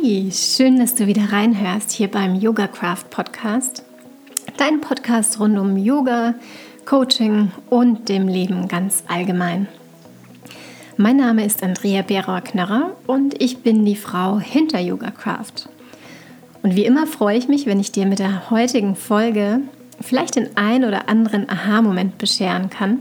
Hey, 0.00 0.30
schön, 0.32 0.78
dass 0.78 0.94
du 0.94 1.06
wieder 1.06 1.32
reinhörst 1.32 1.92
hier 1.92 2.08
beim 2.08 2.34
Yoga 2.34 2.66
Craft 2.66 3.10
Podcast. 3.10 3.84
Dein 4.56 4.80
Podcast 4.80 5.38
rund 5.38 5.58
um 5.58 5.76
Yoga, 5.76 6.34
Coaching 6.86 7.52
und 7.68 8.08
dem 8.08 8.26
Leben 8.26 8.68
ganz 8.68 9.04
allgemein. 9.06 9.68
Mein 10.96 11.18
Name 11.18 11.44
ist 11.44 11.62
Andrea 11.62 12.00
Berauer-Knörrer 12.00 12.96
und 13.06 13.40
ich 13.42 13.58
bin 13.58 13.84
die 13.84 13.94
Frau 13.94 14.38
hinter 14.38 14.80
Yoga 14.80 15.10
Craft. 15.10 15.68
Und 16.62 16.74
wie 16.74 16.86
immer 16.86 17.06
freue 17.06 17.36
ich 17.36 17.48
mich, 17.48 17.66
wenn 17.66 17.78
ich 17.78 17.92
dir 17.92 18.06
mit 18.06 18.18
der 18.18 18.48
heutigen 18.48 18.96
Folge 18.96 19.60
vielleicht 20.00 20.36
den 20.36 20.56
ein 20.56 20.84
oder 20.84 21.10
anderen 21.10 21.50
Aha-Moment 21.50 22.16
bescheren 22.16 22.70
kann 22.70 23.00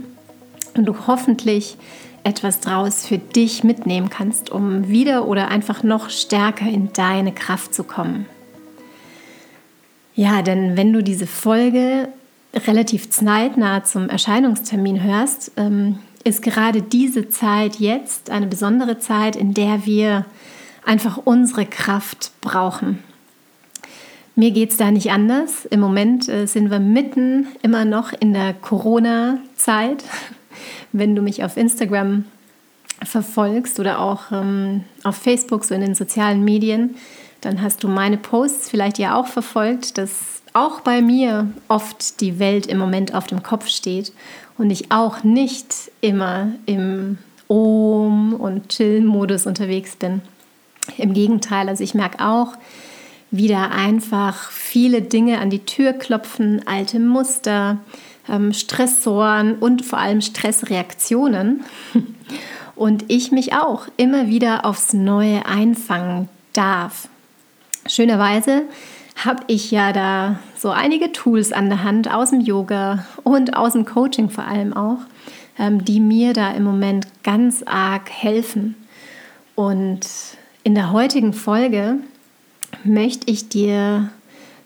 und 0.76 0.86
du 0.86 1.08
hoffentlich 1.08 1.78
etwas 2.24 2.60
draus 2.60 3.06
für 3.06 3.18
dich 3.18 3.64
mitnehmen 3.64 4.10
kannst, 4.10 4.50
um 4.50 4.88
wieder 4.88 5.28
oder 5.28 5.48
einfach 5.48 5.84
noch 5.84 6.10
stärker 6.10 6.68
in 6.68 6.94
deine 6.94 7.34
Kraft 7.34 7.74
zu 7.74 7.84
kommen. 7.84 8.26
Ja, 10.14 10.42
denn 10.42 10.78
wenn 10.78 10.94
du 10.94 11.02
diese 11.02 11.28
Folge 11.28 12.10
relativ 12.54 13.10
zeitnah 13.10 13.84
zum 13.84 14.10
Erscheinungstermin 14.10 15.02
hörst, 15.02 15.54
ähm, 15.58 16.00
ist 16.24 16.42
gerade 16.42 16.82
diese 16.82 17.30
Zeit 17.30 17.78
jetzt 17.78 18.30
eine 18.30 18.48
besondere 18.48 19.00
Zeit, 19.00 19.36
in 19.36 19.54
der 19.54 19.86
wir 19.86 20.26
einfach 20.86 21.18
unsere 21.18 21.66
Kraft 21.66 22.32
brauchen. 22.42 23.00
Mir 24.36 24.52
geht 24.52 24.72
es 24.72 24.78
da 24.78 24.92
nicht 24.92 25.12
anders. 25.12 25.66
Im 25.66 25.80
Moment 25.80 26.30
äh, 26.30 26.46
sind 26.46 26.72
wir 26.72 26.80
mitten 26.80 27.48
immer 27.62 27.86
noch 27.86 28.14
in 28.14 28.34
der 28.34 28.54
Corona-Zeit 28.54 30.04
wenn 30.92 31.16
du 31.16 31.22
mich 31.22 31.44
auf 31.44 31.58
Instagram 31.58 32.26
verfolgst 33.04 33.80
oder 33.80 34.00
auch 34.00 34.32
ähm, 34.32 34.84
auf 35.04 35.16
Facebook, 35.16 35.64
so 35.66 35.74
in 35.74 35.82
den 35.82 35.96
sozialen 35.96 36.44
Medien, 36.44 36.96
dann 37.42 37.62
hast 37.62 37.84
du 37.84 37.88
meine 37.88 38.18
Posts 38.18 38.70
vielleicht 38.70 39.00
ja 39.00 39.16
auch 39.16 39.28
verfolgt, 39.28 39.98
dass 39.98 40.42
auch 40.54 40.82
bei 40.82 41.02
mir 41.02 41.50
oft 41.68 42.22
die 42.22 42.40
Welt 42.40 42.68
im 42.68 42.78
Moment 42.78 43.16
auf 43.16 43.28
dem 43.28 43.42
Kopf 43.42 43.68
steht 43.68 44.12
und 44.58 44.70
ich 44.70 44.92
auch 44.92 45.24
nicht 45.24 45.92
immer 46.02 46.50
im 46.66 47.18
Ohm- 47.48 48.34
und 48.34 48.70
Chill-Modus 48.70 49.46
unterwegs 49.46 49.96
bin. 49.96 50.22
Im 50.98 51.14
Gegenteil, 51.14 51.70
also 51.70 51.84
ich 51.84 51.94
merke 51.94 52.26
auch, 52.26 52.54
wieder 53.32 53.72
einfach 53.72 54.52
viele 54.52 55.02
Dinge 55.02 55.40
an 55.40 55.50
die 55.50 55.66
Tür 55.66 55.94
klopfen, 55.94 56.62
alte 56.68 57.00
Muster, 57.00 57.78
ähm, 58.30 58.54
Stressoren 58.54 59.56
und 59.56 59.86
vor 59.86 60.00
allem 60.00 60.22
Stressreaktionen. 60.22 61.64
Und 62.74 63.06
ich 63.10 63.32
mich 63.32 63.54
auch 63.54 63.88
immer 63.98 64.26
wieder 64.28 64.66
aufs 64.66 64.94
Neue 64.94 65.46
einfangen 65.46 66.30
darf. 66.54 67.10
Schönerweise 67.86 68.64
habe 69.24 69.44
ich 69.48 69.70
ja 69.70 69.92
da 69.94 70.40
so 70.58 70.70
einige 70.70 71.12
Tools 71.12 71.52
an 71.52 71.70
der 71.70 71.84
Hand 71.84 72.12
aus 72.12 72.32
dem 72.32 72.42
Yoga 72.42 73.06
und 73.24 73.56
aus 73.56 73.74
dem 73.74 73.86
Coaching 73.86 74.30
vor 74.30 74.46
allem 74.46 74.74
auch, 74.74 75.00
ähm, 75.60 75.86
die 75.86 76.00
mir 76.00 76.34
da 76.34 76.52
im 76.52 76.64
Moment 76.64 77.08
ganz 77.24 77.62
arg 77.64 78.10
helfen. 78.10 78.76
Und 79.56 80.08
in 80.64 80.74
der 80.74 80.92
heutigen 80.92 81.34
Folge 81.34 81.98
möchte 82.84 83.30
ich 83.30 83.50
dir 83.50 84.10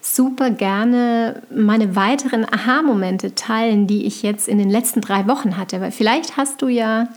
super 0.06 0.52
gerne 0.52 1.42
meine 1.50 1.96
weiteren 1.96 2.46
Aha-Momente 2.46 3.34
teilen, 3.34 3.88
die 3.88 4.06
ich 4.06 4.22
jetzt 4.22 4.48
in 4.48 4.60
den 4.60 4.70
letzten 4.70 5.02
drei 5.02 5.28
Wochen 5.28 5.58
hatte. 5.58 5.82
Weil 5.82 5.92
vielleicht 5.92 6.38
hast 6.38 6.62
du 6.62 6.68
ja 6.68 7.08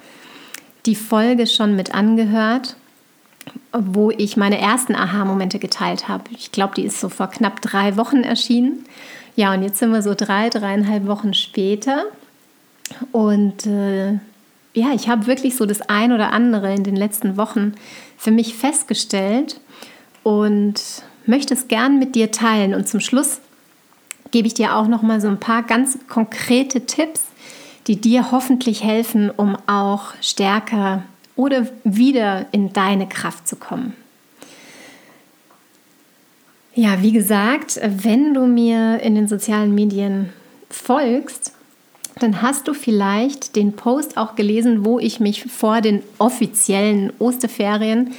die 0.87 0.95
Folge 0.95 1.47
schon 1.47 1.77
mit 1.77 1.95
angehört, 1.95 2.77
wo 3.73 4.11
ich 4.11 4.39
meine 4.39 4.59
ersten 4.59 4.95
Aha-Momente 4.95 5.59
geteilt 5.59 6.09
habe. 6.09 6.25
Ich 6.31 6.51
glaube, 6.51 6.75
die 6.75 6.85
ist 6.85 6.99
so 6.99 7.11
vor 7.11 7.27
knapp 7.29 7.61
drei 7.61 7.97
Wochen 7.99 8.23
erschienen. 8.23 8.85
Ja, 9.37 9.53
und 9.53 9.63
jetzt 9.63 9.79
sind 9.79 9.93
wir 9.93 10.03
so 10.03 10.15
drei, 10.15 10.49
dreieinhalb 10.49 11.07
Wochen 11.07 11.35
später. 11.35 12.05
Und 13.13 13.67
äh, 13.67 14.13
ja, 14.73 14.95
ich 14.95 15.11
habe 15.11 15.27
wirklich 15.27 15.57
so 15.57 15.67
das 15.67 15.83
ein 15.83 16.13
oder 16.13 16.33
andere 16.33 16.75
in 16.75 16.85
den 16.85 16.97
letzten 16.97 17.37
Wochen 17.37 17.75
für 18.17 18.31
mich 18.31 18.55
festgestellt. 18.55 19.61
Und 20.23 21.03
möchte 21.29 21.55
es 21.55 21.69
gern 21.69 21.99
mit 21.99 22.15
dir 22.15 22.31
teilen. 22.31 22.75
Und 22.75 22.89
zum 22.89 23.01
Schluss 23.01 23.41
gebe 24.31 24.47
ich 24.47 24.55
dir 24.55 24.75
auch 24.75 24.89
noch 24.89 25.03
mal 25.03 25.21
so 25.21 25.29
ein 25.29 25.41
paar 25.41 25.63
ganz 25.63 25.99
konkrete 26.09 26.87
Tipps, 26.87 27.23
die 27.87 28.01
dir 28.01 28.33
hoffentlich 28.33 28.83
helfen, 28.83 29.31
um 29.31 29.57
auch 29.67 30.15
stärker 30.21 31.05
oder 31.37 31.69
wieder 31.85 32.47
in 32.51 32.73
deine 32.73 33.09
Kraft 33.09 33.47
zu 33.47 33.57
kommen. 33.57 33.95
Ja, 36.75 37.03
wie 37.03 37.13
gesagt, 37.13 37.81
wenn 37.83 38.35
du 38.35 38.47
mir 38.47 39.01
in 39.01 39.15
den 39.15 39.29
sozialen 39.29 39.75
Medien 39.75 40.33
folgst, 40.71 41.53
dann 42.21 42.43
hast 42.43 42.69
du 42.69 42.75
vielleicht 42.75 43.57
den 43.57 43.73
Post 43.73 44.17
auch 44.17 44.35
gelesen, 44.35 44.85
wo 44.85 44.99
ich 44.99 45.21
mich 45.21 45.45
vor 45.45 45.81
den 45.81 46.03
offiziellen 46.19 47.13
Osterferien 47.19 48.13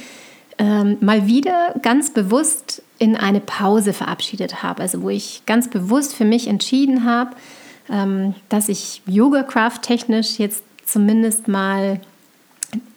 ähm, 0.60 0.98
mal 1.00 1.26
wieder 1.26 1.74
ganz 1.80 2.10
bewusst 2.10 2.82
in 2.98 3.16
eine 3.16 3.40
Pause 3.40 3.94
verabschiedet 3.94 4.62
habe. 4.62 4.82
Also 4.82 5.00
wo 5.00 5.08
ich 5.08 5.42
ganz 5.46 5.68
bewusst 5.68 6.14
für 6.14 6.26
mich 6.26 6.48
entschieden 6.48 7.04
habe, 7.04 7.30
ähm, 7.88 8.34
dass 8.50 8.68
ich 8.68 9.00
Yoga 9.06 9.42
Craft 9.42 9.80
technisch 9.80 10.38
jetzt 10.38 10.62
zumindest 10.84 11.48
mal 11.48 12.00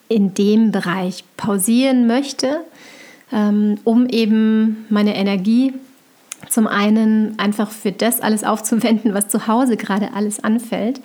in 0.10 0.34
dem 0.34 0.74
Bereich 0.74 1.24
pausieren 1.38 2.06
möchte, 2.06 2.60
ähm, 3.32 3.78
um 3.86 4.08
eben 4.08 4.86
meine 4.90 5.16
Energie 5.16 5.74
zum 6.50 6.68
einen 6.68 7.40
einfach 7.40 7.72
für 7.72 7.94
das 7.94 8.20
alles 8.20 8.44
aufzuwenden, 8.44 9.14
was 9.14 9.30
zu 9.30 9.48
Hause 9.48 9.78
gerade 9.78 10.14
alles 10.14 10.44
anfällt. 10.44 11.00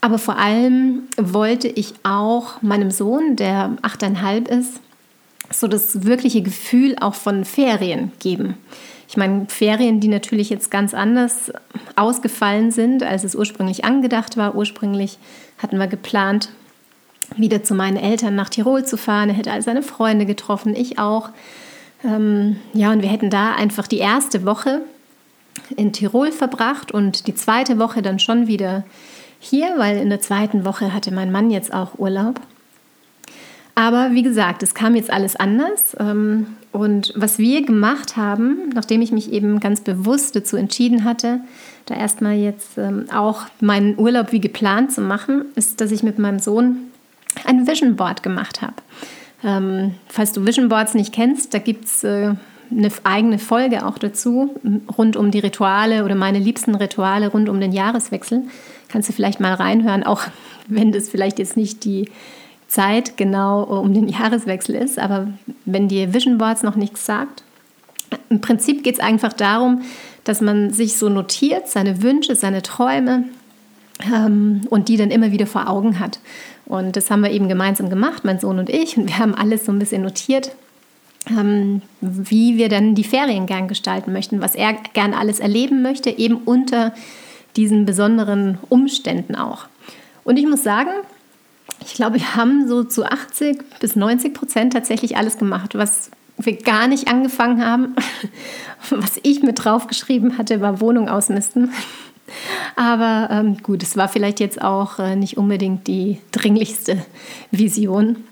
Aber 0.00 0.18
vor 0.18 0.36
allem 0.36 1.04
wollte 1.16 1.68
ich 1.68 1.94
auch 2.02 2.60
meinem 2.60 2.90
Sohn, 2.90 3.36
der 3.36 3.76
achteinhalb 3.82 4.48
ist, 4.48 4.80
so 5.52 5.68
das 5.68 6.04
wirkliche 6.04 6.42
Gefühl 6.42 6.96
auch 7.00 7.14
von 7.14 7.44
Ferien 7.44 8.12
geben. 8.20 8.56
Ich 9.08 9.16
meine, 9.16 9.46
Ferien, 9.48 9.98
die 9.98 10.08
natürlich 10.08 10.50
jetzt 10.50 10.70
ganz 10.70 10.94
anders 10.94 11.52
ausgefallen 11.96 12.70
sind, 12.70 13.02
als 13.02 13.24
es 13.24 13.34
ursprünglich 13.34 13.84
angedacht 13.84 14.36
war. 14.36 14.54
Ursprünglich 14.54 15.18
hatten 15.58 15.78
wir 15.78 15.88
geplant, 15.88 16.50
wieder 17.36 17.64
zu 17.64 17.74
meinen 17.74 17.96
Eltern 17.96 18.36
nach 18.36 18.48
Tirol 18.48 18.84
zu 18.84 18.96
fahren. 18.96 19.28
Er 19.28 19.34
hätte 19.34 19.50
all 19.50 19.62
seine 19.62 19.82
Freunde 19.82 20.26
getroffen, 20.26 20.76
ich 20.76 20.98
auch. 21.00 21.30
Ähm, 22.04 22.56
ja, 22.72 22.92
und 22.92 23.02
wir 23.02 23.08
hätten 23.08 23.30
da 23.30 23.54
einfach 23.54 23.88
die 23.88 23.98
erste 23.98 24.44
Woche 24.44 24.82
in 25.76 25.92
Tirol 25.92 26.30
verbracht 26.32 26.92
und 26.92 27.26
die 27.26 27.34
zweite 27.34 27.78
Woche 27.78 28.02
dann 28.02 28.20
schon 28.20 28.46
wieder 28.46 28.84
hier, 29.40 29.74
weil 29.76 29.96
in 29.96 30.10
der 30.10 30.20
zweiten 30.20 30.64
Woche 30.64 30.92
hatte 30.94 31.12
mein 31.12 31.32
Mann 31.32 31.50
jetzt 31.50 31.72
auch 31.72 31.98
Urlaub. 31.98 32.40
Aber 33.80 34.10
wie 34.12 34.22
gesagt, 34.22 34.62
es 34.62 34.74
kam 34.74 34.94
jetzt 34.94 35.10
alles 35.10 35.36
anders. 35.36 35.96
Ähm, 35.98 36.48
und 36.70 37.14
was 37.16 37.38
wir 37.38 37.64
gemacht 37.64 38.14
haben, 38.14 38.68
nachdem 38.74 39.00
ich 39.00 39.10
mich 39.10 39.32
eben 39.32 39.58
ganz 39.58 39.80
bewusst 39.80 40.36
dazu 40.36 40.58
entschieden 40.58 41.04
hatte, 41.04 41.40
da 41.86 41.94
erstmal 41.94 42.34
jetzt 42.34 42.76
ähm, 42.76 43.06
auch 43.10 43.46
meinen 43.62 43.98
Urlaub 43.98 44.32
wie 44.32 44.40
geplant 44.40 44.92
zu 44.92 45.00
machen, 45.00 45.46
ist, 45.54 45.80
dass 45.80 45.92
ich 45.92 46.02
mit 46.02 46.18
meinem 46.18 46.40
Sohn 46.40 46.90
ein 47.46 47.66
Vision 47.66 47.96
Board 47.96 48.22
gemacht 48.22 48.60
habe. 48.60 48.74
Ähm, 49.42 49.94
falls 50.08 50.32
du 50.32 50.44
Vision 50.44 50.68
Boards 50.68 50.92
nicht 50.92 51.14
kennst, 51.14 51.54
da 51.54 51.58
gibt 51.58 51.86
es 51.86 52.04
äh, 52.04 52.34
eine 52.70 52.90
eigene 53.04 53.38
Folge 53.38 53.86
auch 53.86 53.96
dazu, 53.96 54.60
rund 54.98 55.16
um 55.16 55.30
die 55.30 55.38
Rituale 55.38 56.04
oder 56.04 56.16
meine 56.16 56.38
liebsten 56.38 56.74
Rituale 56.74 57.28
rund 57.28 57.48
um 57.48 57.58
den 57.58 57.72
Jahreswechsel. 57.72 58.42
Kannst 58.88 59.08
du 59.08 59.14
vielleicht 59.14 59.40
mal 59.40 59.54
reinhören, 59.54 60.04
auch 60.04 60.20
wenn 60.68 60.92
das 60.92 61.08
vielleicht 61.08 61.38
jetzt 61.38 61.56
nicht 61.56 61.86
die 61.86 62.10
Zeit 62.70 63.16
genau 63.16 63.64
um 63.64 63.92
den 63.92 64.08
Jahreswechsel 64.08 64.74
ist. 64.76 64.98
Aber 64.98 65.28
wenn 65.66 65.88
dir 65.88 66.14
Vision 66.14 66.38
Boards 66.38 66.62
noch 66.62 66.76
nichts 66.76 67.04
sagt, 67.04 67.42
im 68.28 68.40
Prinzip 68.40 68.82
geht 68.82 68.94
es 68.94 69.00
einfach 69.00 69.32
darum, 69.32 69.82
dass 70.24 70.40
man 70.40 70.72
sich 70.72 70.96
so 70.96 71.08
notiert, 71.08 71.68
seine 71.68 72.02
Wünsche, 72.02 72.34
seine 72.34 72.62
Träume 72.62 73.24
ähm, 74.04 74.62
und 74.70 74.88
die 74.88 74.96
dann 74.96 75.10
immer 75.10 75.32
wieder 75.32 75.46
vor 75.46 75.68
Augen 75.68 75.98
hat. 75.98 76.20
Und 76.66 76.96
das 76.96 77.10
haben 77.10 77.22
wir 77.22 77.30
eben 77.30 77.48
gemeinsam 77.48 77.90
gemacht, 77.90 78.24
mein 78.24 78.38
Sohn 78.38 78.58
und 78.58 78.70
ich. 78.70 78.96
Und 78.96 79.08
wir 79.08 79.18
haben 79.18 79.34
alles 79.34 79.64
so 79.64 79.72
ein 79.72 79.78
bisschen 79.78 80.02
notiert, 80.02 80.52
ähm, 81.28 81.82
wie 82.00 82.56
wir 82.56 82.68
dann 82.68 82.94
die 82.94 83.04
Ferien 83.04 83.46
gern 83.46 83.68
gestalten 83.68 84.12
möchten, 84.12 84.40
was 84.40 84.54
er 84.54 84.74
gern 84.92 85.14
alles 85.14 85.40
erleben 85.40 85.82
möchte, 85.82 86.10
eben 86.10 86.36
unter 86.36 86.94
diesen 87.56 87.84
besonderen 87.84 88.58
Umständen 88.68 89.34
auch. 89.34 89.66
Und 90.22 90.38
ich 90.38 90.46
muss 90.46 90.62
sagen, 90.62 90.90
ich 91.84 91.94
glaube, 91.94 92.16
wir 92.16 92.36
haben 92.36 92.68
so 92.68 92.84
zu 92.84 93.04
80 93.04 93.78
bis 93.80 93.96
90 93.96 94.34
Prozent 94.34 94.72
tatsächlich 94.72 95.16
alles 95.16 95.38
gemacht, 95.38 95.74
was 95.74 96.10
wir 96.36 96.56
gar 96.56 96.86
nicht 96.86 97.08
angefangen 97.08 97.64
haben. 97.64 97.94
Was 98.90 99.20
ich 99.22 99.42
mit 99.42 99.62
draufgeschrieben 99.62 100.38
hatte, 100.38 100.62
war 100.62 100.80
Wohnung 100.80 101.10
ausmisten. 101.10 101.70
Aber 102.76 103.28
ähm, 103.30 103.58
gut, 103.62 103.82
es 103.82 103.96
war 103.96 104.08
vielleicht 104.08 104.40
jetzt 104.40 104.62
auch 104.62 104.98
äh, 104.98 105.16
nicht 105.16 105.36
unbedingt 105.36 105.86
die 105.86 106.18
dringlichste 106.32 107.04
Vision, 107.50 108.24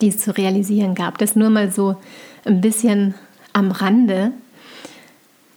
die 0.00 0.08
es 0.08 0.18
zu 0.18 0.34
realisieren 0.36 0.94
gab. 0.94 1.18
Das 1.18 1.36
nur 1.36 1.50
mal 1.50 1.70
so 1.70 1.96
ein 2.44 2.60
bisschen 2.60 3.14
am 3.52 3.72
Rande. 3.72 4.32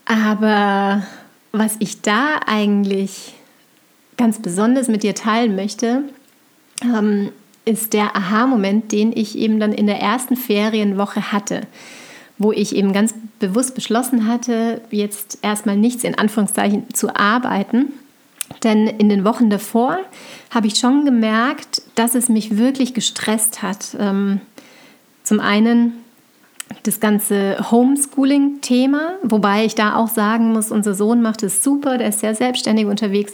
Aber 0.05 1.03
was 1.51 1.75
ich 1.79 2.01
da 2.01 2.39
eigentlich 2.45 3.33
ganz 4.17 4.41
besonders 4.41 4.87
mit 4.87 5.03
dir 5.03 5.15
teilen 5.15 5.55
möchte, 5.55 6.03
ähm, 6.81 7.29
ist 7.65 7.93
der 7.93 8.15
Aha-Moment, 8.15 8.91
den 8.91 9.11
ich 9.15 9.37
eben 9.37 9.59
dann 9.59 9.73
in 9.73 9.87
der 9.87 9.99
ersten 9.99 10.37
Ferienwoche 10.37 11.31
hatte, 11.31 11.61
wo 12.37 12.51
ich 12.51 12.75
eben 12.75 12.93
ganz 12.93 13.13
bewusst 13.39 13.75
beschlossen 13.75 14.27
hatte, 14.27 14.81
jetzt 14.89 15.39
erstmal 15.41 15.75
nichts 15.75 16.03
in 16.03 16.17
Anführungszeichen 16.17 16.93
zu 16.93 17.15
arbeiten. 17.15 17.93
Denn 18.63 18.87
in 18.87 19.09
den 19.09 19.25
Wochen 19.25 19.49
davor 19.49 19.97
habe 20.51 20.67
ich 20.67 20.75
schon 20.75 21.03
gemerkt, 21.03 21.81
dass 21.95 22.15
es 22.15 22.29
mich 22.29 22.57
wirklich 22.57 22.93
gestresst 22.93 23.61
hat. 23.61 23.97
Ähm, 23.99 24.39
zum 25.23 25.41
einen 25.41 25.93
das 26.83 26.99
ganze 26.99 27.57
Homeschooling-Thema, 27.71 29.15
wobei 29.23 29.65
ich 29.65 29.75
da 29.75 29.95
auch 29.95 30.07
sagen 30.07 30.53
muss, 30.53 30.71
unser 30.71 30.93
Sohn 30.93 31.21
macht 31.21 31.43
es 31.43 31.63
super, 31.63 31.97
der 31.97 32.09
ist 32.09 32.21
sehr 32.21 32.35
selbstständig 32.35 32.85
unterwegs. 32.85 33.33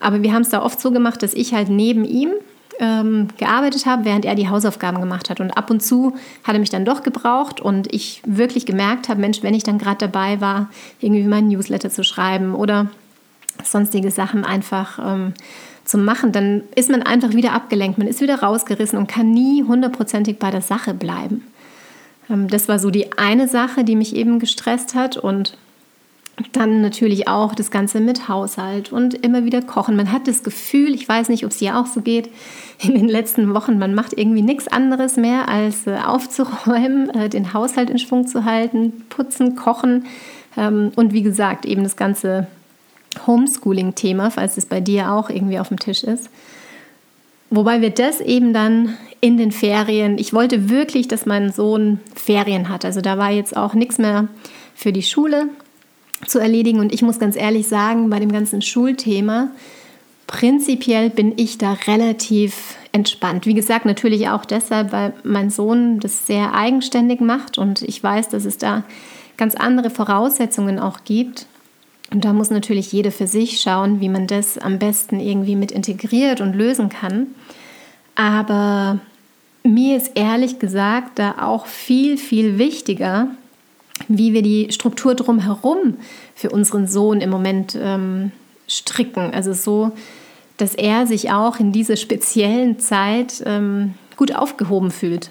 Aber 0.00 0.22
wir 0.22 0.32
haben 0.32 0.42
es 0.42 0.48
da 0.48 0.62
oft 0.62 0.80
so 0.80 0.90
gemacht, 0.90 1.22
dass 1.22 1.34
ich 1.34 1.54
halt 1.54 1.68
neben 1.68 2.04
ihm 2.04 2.32
ähm, 2.80 3.28
gearbeitet 3.36 3.86
habe, 3.86 4.04
während 4.04 4.24
er 4.24 4.34
die 4.34 4.48
Hausaufgaben 4.48 5.00
gemacht 5.00 5.30
hat. 5.30 5.40
Und 5.40 5.52
ab 5.52 5.70
und 5.70 5.82
zu 5.82 6.14
hat 6.44 6.54
er 6.54 6.60
mich 6.60 6.70
dann 6.70 6.84
doch 6.84 7.02
gebraucht 7.02 7.60
und 7.60 7.92
ich 7.92 8.22
wirklich 8.26 8.66
gemerkt 8.66 9.08
habe, 9.08 9.20
Mensch, 9.20 9.42
wenn 9.42 9.54
ich 9.54 9.64
dann 9.64 9.78
gerade 9.78 9.98
dabei 9.98 10.40
war, 10.40 10.70
irgendwie 11.00 11.24
meinen 11.24 11.48
Newsletter 11.48 11.90
zu 11.90 12.04
schreiben 12.04 12.54
oder 12.54 12.88
sonstige 13.64 14.10
Sachen 14.10 14.44
einfach 14.44 14.98
ähm, 14.98 15.34
zu 15.84 15.98
machen, 15.98 16.32
dann 16.32 16.62
ist 16.74 16.90
man 16.90 17.02
einfach 17.02 17.32
wieder 17.32 17.52
abgelenkt, 17.52 17.98
man 17.98 18.06
ist 18.06 18.20
wieder 18.20 18.40
rausgerissen 18.40 18.98
und 18.98 19.08
kann 19.08 19.30
nie 19.30 19.64
hundertprozentig 19.64 20.38
bei 20.38 20.50
der 20.50 20.62
Sache 20.62 20.94
bleiben. 20.94 21.44
Ähm, 22.30 22.48
das 22.48 22.68
war 22.68 22.78
so 22.78 22.90
die 22.90 23.18
eine 23.18 23.48
Sache, 23.48 23.84
die 23.84 23.96
mich 23.96 24.14
eben 24.14 24.38
gestresst 24.38 24.94
hat 24.94 25.16
und 25.16 25.56
dann 26.52 26.80
natürlich 26.80 27.28
auch 27.28 27.54
das 27.54 27.70
Ganze 27.70 28.00
mit 28.00 28.28
Haushalt 28.28 28.92
und 28.92 29.14
immer 29.14 29.44
wieder 29.44 29.62
kochen. 29.62 29.96
Man 29.96 30.12
hat 30.12 30.28
das 30.28 30.42
Gefühl, 30.42 30.94
ich 30.94 31.08
weiß 31.08 31.28
nicht, 31.28 31.44
ob 31.44 31.50
es 31.50 31.58
dir 31.58 31.76
auch 31.76 31.86
so 31.86 32.00
geht, 32.00 32.28
in 32.78 32.94
den 32.94 33.08
letzten 33.08 33.54
Wochen, 33.54 33.78
man 33.78 33.94
macht 33.94 34.12
irgendwie 34.16 34.42
nichts 34.42 34.68
anderes 34.68 35.16
mehr, 35.16 35.48
als 35.48 35.86
äh, 35.86 35.96
aufzuräumen, 35.96 37.10
äh, 37.10 37.28
den 37.28 37.52
Haushalt 37.52 37.90
in 37.90 37.98
Schwung 37.98 38.26
zu 38.26 38.44
halten, 38.44 39.04
putzen, 39.08 39.56
kochen 39.56 40.06
ähm, 40.56 40.92
und 40.94 41.12
wie 41.12 41.22
gesagt, 41.22 41.66
eben 41.66 41.82
das 41.82 41.96
ganze 41.96 42.46
Homeschooling-Thema, 43.26 44.30
falls 44.30 44.56
es 44.56 44.66
bei 44.66 44.80
dir 44.80 45.12
auch 45.12 45.30
irgendwie 45.30 45.58
auf 45.58 45.68
dem 45.68 45.78
Tisch 45.78 46.04
ist. 46.04 46.30
Wobei 47.50 47.80
wir 47.80 47.90
das 47.90 48.20
eben 48.20 48.52
dann 48.52 48.94
in 49.20 49.38
den 49.38 49.52
Ferien, 49.52 50.18
ich 50.18 50.32
wollte 50.32 50.68
wirklich, 50.68 51.08
dass 51.08 51.26
mein 51.26 51.50
Sohn 51.50 51.98
Ferien 52.14 52.68
hat. 52.68 52.84
Also 52.84 53.00
da 53.00 53.18
war 53.18 53.30
jetzt 53.30 53.56
auch 53.56 53.74
nichts 53.74 53.98
mehr 53.98 54.28
für 54.74 54.92
die 54.92 55.02
Schule 55.02 55.48
zu 56.26 56.38
erledigen. 56.38 56.80
Und 56.80 56.92
ich 56.92 57.02
muss 57.02 57.18
ganz 57.18 57.36
ehrlich 57.36 57.68
sagen, 57.68 58.10
bei 58.10 58.18
dem 58.18 58.32
ganzen 58.32 58.62
Schulthema, 58.62 59.50
prinzipiell 60.26 61.10
bin 61.10 61.34
ich 61.36 61.58
da 61.58 61.74
relativ 61.86 62.76
entspannt. 62.92 63.46
Wie 63.46 63.54
gesagt, 63.54 63.86
natürlich 63.86 64.28
auch 64.28 64.44
deshalb, 64.44 64.92
weil 64.92 65.12
mein 65.22 65.50
Sohn 65.50 66.00
das 66.00 66.26
sehr 66.26 66.54
eigenständig 66.54 67.20
macht 67.20 67.58
und 67.58 67.82
ich 67.82 68.02
weiß, 68.02 68.28
dass 68.28 68.44
es 68.44 68.58
da 68.58 68.84
ganz 69.36 69.54
andere 69.54 69.90
Voraussetzungen 69.90 70.78
auch 70.78 71.04
gibt. 71.04 71.46
Und 72.10 72.24
da 72.24 72.32
muss 72.32 72.50
natürlich 72.50 72.90
jeder 72.92 73.12
für 73.12 73.26
sich 73.26 73.60
schauen, 73.60 74.00
wie 74.00 74.08
man 74.08 74.26
das 74.26 74.58
am 74.58 74.78
besten 74.78 75.20
irgendwie 75.20 75.56
mit 75.56 75.70
integriert 75.70 76.40
und 76.40 76.54
lösen 76.54 76.88
kann. 76.88 77.28
Aber 78.14 78.98
mir 79.62 79.96
ist 79.96 80.12
ehrlich 80.14 80.58
gesagt 80.58 81.18
da 81.18 81.36
auch 81.42 81.66
viel, 81.66 82.16
viel 82.16 82.58
wichtiger, 82.58 83.28
wie 84.06 84.32
wir 84.32 84.42
die 84.42 84.68
Struktur 84.70 85.14
drumherum 85.14 85.96
für 86.34 86.50
unseren 86.50 86.86
Sohn 86.86 87.20
im 87.20 87.30
Moment 87.30 87.76
ähm, 87.80 88.32
stricken. 88.68 89.32
Also 89.34 89.52
so, 89.52 89.92
dass 90.56 90.74
er 90.74 91.06
sich 91.06 91.30
auch 91.30 91.58
in 91.58 91.72
dieser 91.72 91.96
speziellen 91.96 92.78
Zeit 92.78 93.42
ähm, 93.46 93.94
gut 94.16 94.34
aufgehoben 94.34 94.90
fühlt. 94.90 95.30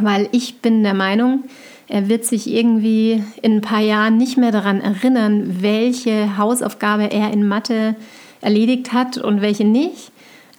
Weil 0.00 0.28
ich 0.32 0.60
bin 0.60 0.82
der 0.82 0.94
Meinung, 0.94 1.44
er 1.88 2.08
wird 2.08 2.24
sich 2.24 2.50
irgendwie 2.50 3.22
in 3.42 3.56
ein 3.56 3.60
paar 3.60 3.80
Jahren 3.80 4.16
nicht 4.16 4.36
mehr 4.36 4.50
daran 4.50 4.80
erinnern, 4.80 5.62
welche 5.62 6.36
Hausaufgabe 6.36 7.04
er 7.04 7.32
in 7.32 7.46
Mathe 7.46 7.94
erledigt 8.40 8.92
hat 8.92 9.18
und 9.18 9.40
welche 9.40 9.64
nicht. 9.64 10.10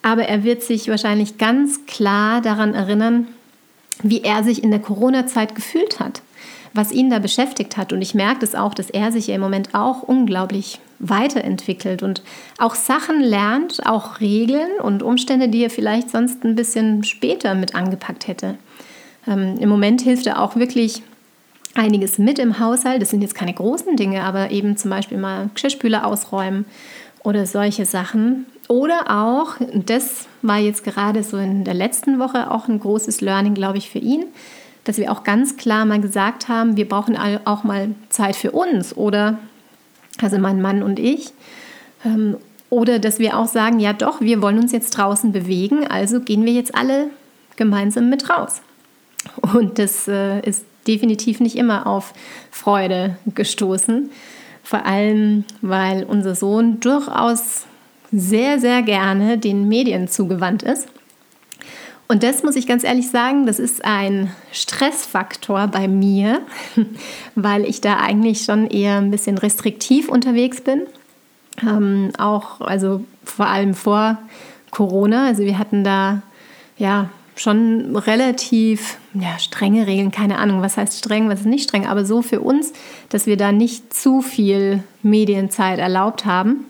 Aber 0.02 0.24
er 0.24 0.44
wird 0.44 0.64
sich 0.64 0.88
wahrscheinlich 0.88 1.38
ganz 1.38 1.86
klar 1.86 2.42
daran 2.42 2.74
erinnern, 2.74 3.28
wie 4.04 4.22
er 4.22 4.44
sich 4.44 4.64
in 4.64 4.72
der 4.72 4.80
Corona-Zeit 4.80 5.56
gefühlt 5.56 6.00
hat, 6.00 6.22
was 6.74 6.92
ihn 6.92 7.10
da 7.10 7.20
beschäftigt 7.20 7.78
hat. 7.78 7.94
Und 7.94 8.02
ich 8.02 8.14
merke 8.14 8.46
es 8.46 8.52
das 8.52 8.60
auch, 8.60 8.74
dass 8.74 8.90
er 8.90 9.12
sich 9.12 9.28
ja 9.28 9.36
im 9.36 9.42
Moment 9.42 9.74
auch 9.74 10.04
unglaublich 10.04 10.80
weiterentwickelt 11.00 12.02
und 12.04 12.24
auch 12.58 12.76
Sachen 12.76 13.22
lernt, 13.22 13.86
auch 13.86 14.20
Regeln 14.20 14.80
und 14.82 15.04
Umstände, 15.04 15.50
die 15.50 15.64
er 15.64 15.70
vielleicht 15.70 16.10
sonst 16.10 16.44
ein 16.44 16.56
bisschen 16.56 17.04
später 17.04 17.54
mit 17.56 17.76
angepackt 17.76 18.28
hätte. 18.28 18.56
Ähm, 19.28 19.58
Im 19.60 19.70
Moment 19.70 20.02
hilft 20.02 20.26
er 20.26 20.42
auch 20.42 20.56
wirklich 20.56 21.04
einiges 21.76 22.18
mit 22.18 22.40
im 22.40 22.60
Haushalt. 22.60 23.02
Das 23.02 23.10
sind 23.10 23.22
jetzt 23.22 23.36
keine 23.36 23.54
großen 23.54 23.96
Dinge, 23.96 24.24
aber 24.24 24.52
eben 24.52 24.78
zum 24.78 24.90
Beispiel 24.90 25.18
mal 25.18 25.50
Geschirrspüler 25.54 26.06
ausräumen 26.06 26.66
oder 27.24 27.46
solche 27.46 27.86
Sachen. 27.86 28.46
Oder 28.68 29.06
auch, 29.10 29.56
das 29.74 30.28
war 30.42 30.58
jetzt 30.58 30.84
gerade 30.84 31.24
so 31.24 31.38
in 31.38 31.64
der 31.64 31.74
letzten 31.74 32.20
Woche 32.20 32.52
auch 32.52 32.68
ein 32.68 32.80
großes 32.80 33.22
Learning, 33.22 33.54
glaube 33.54 33.78
ich, 33.78 33.90
für 33.90 34.00
ihn, 34.00 34.26
dass 34.88 34.98
wir 34.98 35.12
auch 35.12 35.24
ganz 35.24 35.58
klar 35.58 35.86
mal 35.86 36.00
gesagt 36.00 36.48
haben, 36.48 36.78
wir 36.78 36.88
brauchen 36.88 37.18
auch 37.46 37.64
mal 37.64 37.90
Zeit 38.10 38.36
für 38.36 38.52
uns 38.52 38.96
oder, 38.96 39.38
also 40.22 40.38
mein 40.38 40.62
Mann 40.62 40.82
und 40.82 40.98
ich. 41.00 41.34
Ähm, 42.06 42.38
oder 42.70 43.00
dass 43.00 43.20
wir 43.20 43.38
auch 43.38 43.48
sagen, 43.48 43.80
ja 43.80 43.94
doch, 43.94 44.22
wir 44.22 44.42
wollen 44.42 44.60
uns 44.60 44.72
jetzt 44.72 44.92
draußen 44.92 45.32
bewegen, 45.32 45.88
also 45.88 46.20
gehen 46.20 46.46
wir 46.46 46.54
jetzt 46.54 46.76
alle 46.76 47.10
gemeinsam 47.56 48.10
mit 48.10 48.30
raus. 48.30 48.62
Und 49.54 49.80
das 49.80 50.08
äh, 50.08 50.40
ist 50.42 50.66
definitiv 50.88 51.40
nicht 51.40 51.58
immer 51.58 51.86
auf 51.86 52.14
Freude 52.52 53.18
gestoßen. 53.36 54.10
Vor 54.64 54.86
allem, 54.86 55.44
weil 55.62 56.04
unser 56.04 56.36
Sohn 56.36 56.80
durchaus 56.80 57.66
sehr, 58.12 58.60
sehr 58.60 58.84
gerne 58.84 59.38
den 59.38 59.68
Medien 59.68 60.08
zugewandt 60.08 60.64
ist. 60.64 60.88
Und 62.08 62.24
das 62.24 62.44
muss 62.44 62.56
ich 62.56 62.68
ganz 62.68 62.84
ehrlich 62.84 63.10
sagen, 63.10 63.46
das 63.46 63.60
ist 63.60 63.84
ein 63.84 64.32
Stressfaktor 64.54 65.68
bei 65.68 65.88
mir, 65.88 66.42
weil 67.36 67.66
ich 67.66 67.82
da 67.82 67.98
eigentlich 67.98 68.46
schon 68.46 68.68
eher 68.68 68.98
ein 68.98 69.12
bisschen 69.12 69.38
restriktiv 69.38 70.08
unterwegs 70.08 70.62
bin. 70.62 70.84
Ähm, 71.62 72.12
auch, 72.18 72.62
also 72.62 73.04
vor 73.26 73.48
allem 73.48 73.74
vor 73.74 74.18
Corona. 74.72 75.26
Also 75.26 75.44
wir 75.44 75.58
hatten 75.58 75.84
da 75.84 76.22
ja 76.78 77.10
schon 77.36 77.96
relativ 77.96 78.98
ja, 79.14 79.38
strenge 79.38 79.86
Regeln, 79.86 80.12
keine 80.12 80.38
Ahnung, 80.38 80.62
was 80.62 80.78
heißt 80.78 80.98
streng, 80.98 81.30
was 81.30 81.42
ist 81.42 81.46
nicht 81.46 81.68
streng, 81.68 81.86
aber 81.86 82.06
so 82.06 82.22
für 82.22 82.40
uns, 82.40 82.74
dass 83.10 83.26
wir 83.26 83.38
da 83.38 83.52
nicht 83.52 83.94
zu 83.94 84.22
viel 84.22 84.84
Medienzeit 85.04 85.80
erlaubt 85.80 86.26
haben. 86.26 86.66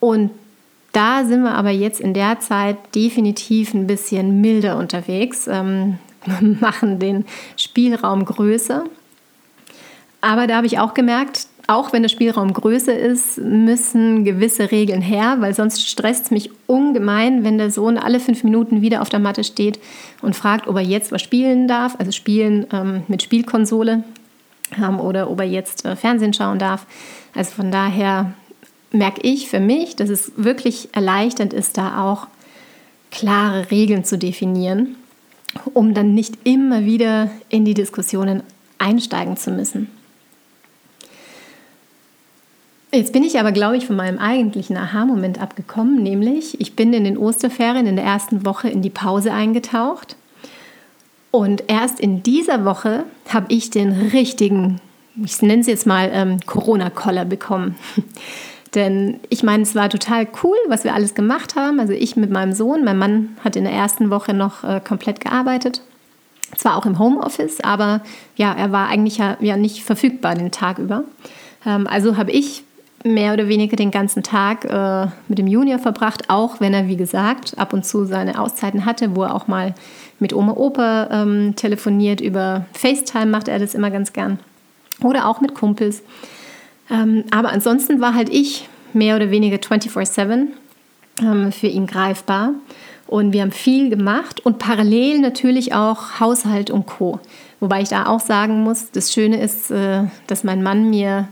Und 0.00 0.30
da 0.94 1.24
sind 1.24 1.42
wir 1.42 1.54
aber 1.54 1.70
jetzt 1.70 2.00
in 2.00 2.14
der 2.14 2.40
Zeit 2.40 2.76
definitiv 2.94 3.74
ein 3.74 3.86
bisschen 3.86 4.40
milder 4.40 4.78
unterwegs, 4.78 5.46
ähm, 5.46 5.98
machen 6.60 6.98
den 6.98 7.24
Spielraum 7.56 8.24
größer. 8.24 8.84
Aber 10.20 10.46
da 10.46 10.56
habe 10.56 10.66
ich 10.66 10.78
auch 10.78 10.94
gemerkt, 10.94 11.48
auch 11.66 11.92
wenn 11.92 12.02
der 12.02 12.08
Spielraum 12.08 12.52
größer 12.52 12.96
ist, 12.96 13.38
müssen 13.38 14.24
gewisse 14.24 14.70
Regeln 14.70 15.00
her, 15.00 15.36
weil 15.40 15.54
sonst 15.54 15.88
stresst 15.88 16.26
es 16.26 16.30
mich 16.30 16.50
ungemein, 16.66 17.42
wenn 17.42 17.58
der 17.58 17.70
Sohn 17.70 17.98
alle 17.98 18.20
fünf 18.20 18.44
Minuten 18.44 18.82
wieder 18.82 19.02
auf 19.02 19.08
der 19.08 19.20
Matte 19.20 19.44
steht 19.44 19.78
und 20.20 20.36
fragt, 20.36 20.68
ob 20.68 20.76
er 20.76 20.82
jetzt 20.82 21.10
was 21.10 21.22
spielen 21.22 21.66
darf, 21.68 21.96
also 21.98 22.12
spielen 22.12 22.66
ähm, 22.72 23.02
mit 23.08 23.22
Spielkonsole 23.22 24.04
ähm, 24.76 25.00
oder 25.00 25.30
ob 25.30 25.40
er 25.40 25.46
jetzt 25.46 25.84
äh, 25.84 25.96
Fernsehen 25.96 26.34
schauen 26.34 26.58
darf. 26.58 26.86
Also 27.34 27.52
von 27.52 27.70
daher 27.70 28.34
merke 28.94 29.20
ich 29.22 29.48
für 29.48 29.60
mich, 29.60 29.96
dass 29.96 30.08
es 30.08 30.32
wirklich 30.36 30.88
erleichternd 30.92 31.52
ist, 31.52 31.76
da 31.76 32.02
auch 32.04 32.28
klare 33.10 33.70
Regeln 33.70 34.04
zu 34.04 34.18
definieren, 34.18 34.96
um 35.72 35.94
dann 35.94 36.14
nicht 36.14 36.38
immer 36.44 36.84
wieder 36.84 37.30
in 37.48 37.64
die 37.64 37.74
Diskussionen 37.74 38.42
einsteigen 38.78 39.36
zu 39.36 39.50
müssen. 39.50 39.88
Jetzt 42.92 43.12
bin 43.12 43.24
ich 43.24 43.40
aber, 43.40 43.50
glaube 43.50 43.76
ich, 43.76 43.86
von 43.86 43.96
meinem 43.96 44.18
eigentlichen 44.18 44.76
Aha-Moment 44.76 45.40
abgekommen, 45.40 46.02
nämlich 46.02 46.60
ich 46.60 46.76
bin 46.76 46.92
in 46.92 47.02
den 47.02 47.18
Osterferien 47.18 47.88
in 47.88 47.96
der 47.96 48.04
ersten 48.04 48.46
Woche 48.46 48.68
in 48.68 48.82
die 48.82 48.90
Pause 48.90 49.32
eingetaucht 49.32 50.16
und 51.32 51.64
erst 51.66 51.98
in 51.98 52.22
dieser 52.22 52.64
Woche 52.64 53.02
habe 53.28 53.46
ich 53.48 53.70
den 53.70 53.90
richtigen, 54.12 54.80
ich 55.16 55.42
nenne 55.42 55.62
es 55.62 55.66
jetzt 55.66 55.86
mal 55.86 56.08
ähm, 56.12 56.38
Corona-Koller 56.46 57.24
bekommen. 57.24 57.74
Denn 58.74 59.20
ich 59.28 59.42
meine, 59.42 59.62
es 59.62 59.74
war 59.74 59.88
total 59.88 60.26
cool, 60.42 60.56
was 60.68 60.84
wir 60.84 60.94
alles 60.94 61.14
gemacht 61.14 61.54
haben. 61.56 61.78
Also 61.78 61.92
ich 61.92 62.16
mit 62.16 62.30
meinem 62.30 62.52
Sohn, 62.52 62.84
mein 62.84 62.98
Mann 62.98 63.36
hat 63.44 63.56
in 63.56 63.64
der 63.64 63.72
ersten 63.72 64.10
Woche 64.10 64.34
noch 64.34 64.64
äh, 64.64 64.80
komplett 64.80 65.20
gearbeitet. 65.20 65.80
zwar 66.56 66.76
auch 66.76 66.86
im 66.86 66.98
Homeoffice, 66.98 67.60
aber 67.60 68.02
ja, 68.36 68.52
er 68.52 68.72
war 68.72 68.88
eigentlich 68.88 69.18
ja, 69.18 69.36
ja 69.40 69.56
nicht 69.56 69.84
verfügbar 69.84 70.34
den 70.34 70.50
Tag 70.50 70.78
über. 70.78 71.04
Ähm, 71.66 71.86
also 71.86 72.16
habe 72.16 72.32
ich 72.32 72.64
mehr 73.04 73.34
oder 73.34 73.48
weniger 73.48 73.76
den 73.76 73.90
ganzen 73.90 74.22
Tag 74.22 74.64
äh, 74.64 75.06
mit 75.28 75.38
dem 75.38 75.46
Junior 75.46 75.78
verbracht, 75.78 76.30
auch 76.30 76.60
wenn 76.60 76.72
er, 76.72 76.88
wie 76.88 76.96
gesagt, 76.96 77.56
ab 77.58 77.72
und 77.72 77.84
zu 77.84 78.06
seine 78.06 78.40
Auszeiten 78.40 78.86
hatte, 78.86 79.14
wo 79.14 79.24
er 79.24 79.34
auch 79.34 79.46
mal 79.46 79.74
mit 80.18 80.32
Oma 80.32 80.52
Opa 80.52 81.08
ähm, 81.10 81.54
telefoniert. 81.54 82.20
Über 82.20 82.64
FaceTime 82.72 83.26
macht 83.26 83.48
er 83.48 83.58
das 83.58 83.74
immer 83.74 83.90
ganz 83.90 84.12
gern. 84.12 84.38
Oder 85.02 85.28
auch 85.28 85.40
mit 85.40 85.54
Kumpels. 85.54 86.02
Ähm, 86.90 87.24
aber 87.30 87.50
ansonsten 87.50 88.00
war 88.00 88.14
halt 88.14 88.28
ich 88.28 88.68
mehr 88.92 89.16
oder 89.16 89.30
weniger 89.30 89.56
24-7 89.56 90.48
ähm, 91.20 91.52
für 91.52 91.66
ihn 91.66 91.86
greifbar. 91.86 92.52
Und 93.06 93.32
wir 93.32 93.42
haben 93.42 93.52
viel 93.52 93.90
gemacht 93.90 94.44
und 94.44 94.58
parallel 94.58 95.20
natürlich 95.20 95.74
auch 95.74 96.20
Haushalt 96.20 96.70
und 96.70 96.86
Co. 96.86 97.20
Wobei 97.60 97.82
ich 97.82 97.90
da 97.90 98.06
auch 98.06 98.20
sagen 98.20 98.62
muss, 98.62 98.90
das 98.92 99.12
Schöne 99.12 99.40
ist, 99.40 99.70
äh, 99.70 100.04
dass 100.26 100.42
mein 100.42 100.62
Mann 100.62 100.88
mir 100.90 101.28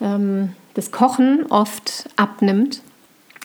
ähm, 0.00 0.50
das 0.74 0.90
Kochen 0.90 1.46
oft 1.48 2.08
abnimmt. 2.16 2.82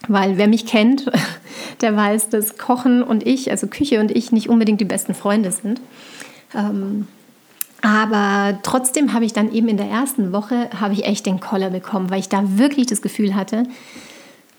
Weil 0.08 0.38
wer 0.38 0.48
mich 0.48 0.66
kennt, 0.66 1.10
der 1.82 1.96
weiß, 1.96 2.30
dass 2.30 2.58
Kochen 2.58 3.04
und 3.04 3.26
ich, 3.26 3.52
also 3.52 3.68
Küche 3.68 4.00
und 4.00 4.12
ich, 4.12 4.32
nicht 4.32 4.50
unbedingt 4.50 4.82
die 4.82 4.86
besten 4.86 5.14
Freunde 5.14 5.52
sind. 5.52 5.80
Ähm, 6.54 7.08
aber 7.82 8.60
trotzdem 8.62 9.14
habe 9.14 9.26
ich 9.26 9.34
dann 9.34 9.52
eben 9.52 9.68
in 9.68 9.78
der 9.78 9.88
ersten 9.88 10.32
Woche 10.32 10.70
habe 10.80 10.94
ich 10.94 11.06
echt 11.06 11.26
den 11.26 11.40
Koller 11.40 11.72
bekommen, 11.72 12.10
weil 12.10 12.20
ich 12.20 12.30
da 12.30 12.58
wirklich 12.58 12.88
das 12.88 13.02
Gefühl 13.02 13.36
hatte, 13.36 13.64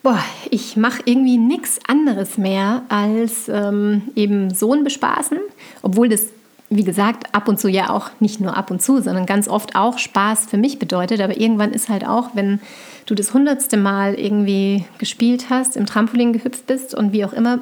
boah, 0.02 0.18
ich 0.50 0.76
mache 0.76 1.02
irgendwie 1.04 1.38
nichts 1.38 1.78
anderes 1.86 2.36
mehr 2.36 2.82
als 2.88 3.48
ähm, 3.48 4.02
eben 4.16 4.52
Sohn 4.52 4.82
bespaßen, 4.82 5.38
obwohl 5.82 6.08
das, 6.08 6.26
wie 6.70 6.82
gesagt, 6.82 7.32
ab 7.32 7.46
und 7.46 7.60
zu 7.60 7.68
ja 7.68 7.90
auch 7.90 8.10
nicht 8.18 8.40
nur 8.40 8.56
ab 8.56 8.70
und 8.70 8.82
zu, 8.82 9.00
sondern 9.00 9.26
ganz 9.26 9.46
oft 9.46 9.76
auch 9.76 9.98
Spaß 9.98 10.46
für 10.46 10.56
mich 10.56 10.80
bedeutet. 10.80 11.20
Aber 11.20 11.38
irgendwann 11.38 11.72
ist 11.72 11.88
halt 11.88 12.04
auch, 12.04 12.30
wenn 12.34 12.60
du 13.06 13.14
das 13.14 13.32
hundertste 13.32 13.76
Mal 13.76 14.14
irgendwie 14.14 14.84
gespielt 14.98 15.46
hast, 15.50 15.76
im 15.76 15.86
Trampolin 15.86 16.32
gehüpft 16.32 16.66
bist 16.66 16.94
und 16.94 17.12
wie 17.12 17.24
auch 17.24 17.32
immer, 17.32 17.60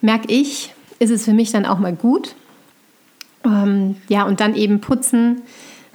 merke 0.00 0.32
ich, 0.32 0.72
ist 0.98 1.10
es 1.10 1.24
für 1.24 1.34
mich 1.34 1.50
dann 1.50 1.66
auch 1.66 1.78
mal 1.78 1.94
gut. 1.94 2.34
Ähm, 3.50 3.96
ja, 4.08 4.24
und 4.24 4.40
dann 4.40 4.54
eben 4.54 4.80
putzen, 4.80 5.42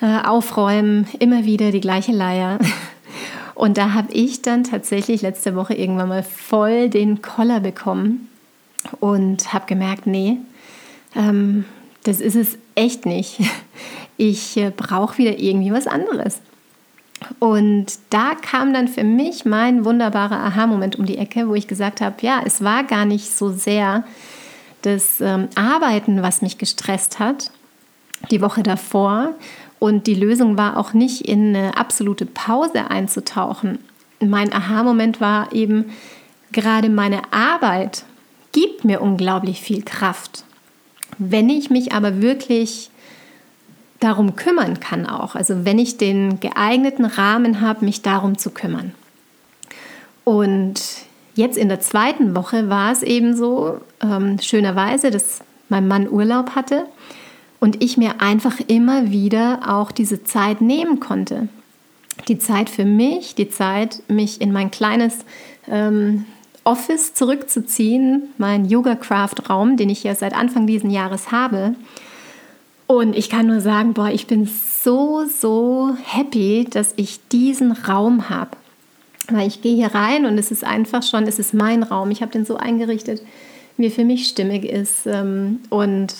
äh, 0.01 0.19
aufräumen, 0.23 1.07
immer 1.19 1.45
wieder 1.45 1.71
die 1.71 1.81
gleiche 1.81 2.11
Leier. 2.11 2.59
Und 3.55 3.77
da 3.77 3.93
habe 3.93 4.11
ich 4.11 4.41
dann 4.41 4.65
tatsächlich 4.65 5.21
letzte 5.21 5.55
Woche 5.55 5.75
irgendwann 5.75 6.09
mal 6.09 6.23
voll 6.23 6.89
den 6.89 7.21
Koller 7.21 7.61
bekommen 7.61 8.27
und 8.99 9.53
habe 9.53 9.65
gemerkt, 9.65 10.07
nee, 10.07 10.39
ähm, 11.15 11.63
das 12.03 12.19
ist 12.19 12.35
es 12.35 12.57
echt 12.75 13.05
nicht. 13.05 13.39
Ich 14.17 14.55
äh, 14.55 14.71
brauche 14.73 15.17
wieder 15.17 15.39
irgendwie 15.39 15.73
was 15.73 15.87
anderes. 15.87 16.39
Und 17.39 17.87
da 18.11 18.33
kam 18.33 18.73
dann 18.73 18.87
für 18.87 19.03
mich 19.03 19.43
mein 19.43 19.83
wunderbarer 19.83 20.39
Aha-Moment 20.39 20.95
um 20.95 21.05
die 21.05 21.17
Ecke, 21.17 21.49
wo 21.49 21.53
ich 21.53 21.67
gesagt 21.67 21.99
habe, 21.99 22.15
ja, 22.21 22.41
es 22.45 22.63
war 22.63 22.85
gar 22.85 23.03
nicht 23.03 23.29
so 23.29 23.51
sehr 23.51 24.05
das 24.85 25.21
ähm, 25.21 25.49
Arbeiten, 25.55 26.21
was 26.21 26.41
mich 26.41 26.57
gestresst 26.57 27.19
hat, 27.19 27.51
die 28.31 28.41
Woche 28.41 28.63
davor, 28.63 29.33
und 29.79 30.07
die 30.07 30.15
Lösung 30.15 30.57
war 30.57 30.77
auch 30.77 30.93
nicht 30.93 31.27
in 31.27 31.55
eine 31.55 31.77
absolute 31.77 32.25
Pause 32.25 32.89
einzutauchen. 32.89 33.79
Mein 34.19 34.53
Aha-Moment 34.53 35.19
war 35.19 35.51
eben, 35.53 35.91
gerade 36.51 36.89
meine 36.89 37.21
Arbeit 37.31 38.05
gibt 38.51 38.85
mir 38.85 39.01
unglaublich 39.01 39.61
viel 39.61 39.83
Kraft. 39.83 40.45
Wenn 41.17 41.49
ich 41.49 41.69
mich 41.69 41.91
aber 41.91 42.21
wirklich 42.21 42.89
darum 43.99 44.35
kümmern 44.35 44.79
kann 44.79 45.05
auch, 45.05 45.35
also 45.35 45.65
wenn 45.65 45.79
ich 45.79 45.97
den 45.97 46.39
geeigneten 46.39 47.05
Rahmen 47.05 47.61
habe, 47.61 47.85
mich 47.85 48.01
darum 48.01 48.37
zu 48.37 48.51
kümmern. 48.51 48.93
Und 50.23 50.81
jetzt 51.35 51.57
in 51.57 51.69
der 51.69 51.79
zweiten 51.79 52.35
Woche 52.35 52.69
war 52.69 52.91
es 52.91 53.03
eben 53.03 53.35
so, 53.35 53.79
ähm, 54.01 54.39
schönerweise, 54.39 55.11
dass 55.11 55.41
mein 55.69 55.87
Mann 55.87 56.09
Urlaub 56.09 56.51
hatte 56.55 56.85
und 57.59 57.83
ich 57.83 57.97
mir 57.97 58.21
einfach 58.21 58.59
immer 58.67 59.11
wieder 59.11 59.59
auch 59.67 59.91
diese 59.91 60.23
Zeit 60.23 60.61
nehmen 60.61 60.99
konnte. 60.99 61.47
Die 62.27 62.39
Zeit 62.39 62.69
für 62.69 62.85
mich, 62.85 63.35
die 63.35 63.49
Zeit, 63.49 64.01
mich 64.07 64.41
in 64.41 64.51
mein 64.51 64.71
kleines 64.71 65.25
ähm, 65.67 66.25
Office 66.63 67.13
zurückzuziehen, 67.13 68.29
mein 68.37 68.65
Yoga-Craft-Raum, 68.65 69.77
den 69.77 69.89
ich 69.89 70.03
ja 70.03 70.15
seit 70.15 70.33
Anfang 70.33 70.65
dieses 70.65 70.91
Jahres 70.91 71.31
habe. 71.31 71.75
Und 72.87 73.15
ich 73.15 73.29
kann 73.29 73.47
nur 73.47 73.61
sagen, 73.61 73.93
boah, 73.93 74.09
ich 74.09 74.27
bin 74.27 74.49
so, 74.83 75.25
so 75.25 75.95
happy, 76.03 76.67
dass 76.69 76.93
ich 76.97 77.19
diesen 77.29 77.71
Raum 77.71 78.29
habe. 78.29 78.51
Weil 79.29 79.47
ich 79.47 79.61
gehe 79.61 79.75
hier 79.75 79.93
rein 79.95 80.25
und 80.25 80.37
es 80.37 80.51
ist 80.51 80.63
einfach 80.63 81.03
schon, 81.03 81.23
es 81.23 81.39
ist 81.39 81.53
mein 81.53 81.83
Raum. 81.83 82.11
Ich 82.11 82.21
habe 82.21 82.31
den 82.31 82.45
so 82.45 82.57
eingerichtet, 82.57 83.21
wie 83.77 83.85
er 83.85 83.91
für 83.91 84.05
mich 84.05 84.27
stimmig 84.27 84.65
ist. 84.65 85.07
Ähm, 85.07 85.59
und 85.69 86.13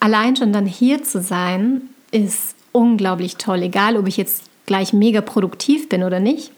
allein 0.00 0.36
schon 0.36 0.52
dann 0.52 0.66
hier 0.66 1.02
zu 1.02 1.22
sein, 1.22 1.82
ist 2.10 2.54
unglaublich 2.72 3.36
toll, 3.36 3.62
egal 3.62 3.96
ob 3.96 4.06
ich 4.06 4.16
jetzt 4.16 4.44
gleich 4.66 4.92
mega 4.92 5.20
produktiv 5.20 5.88
bin 5.88 6.02
oder 6.02 6.20
nicht, 6.20 6.52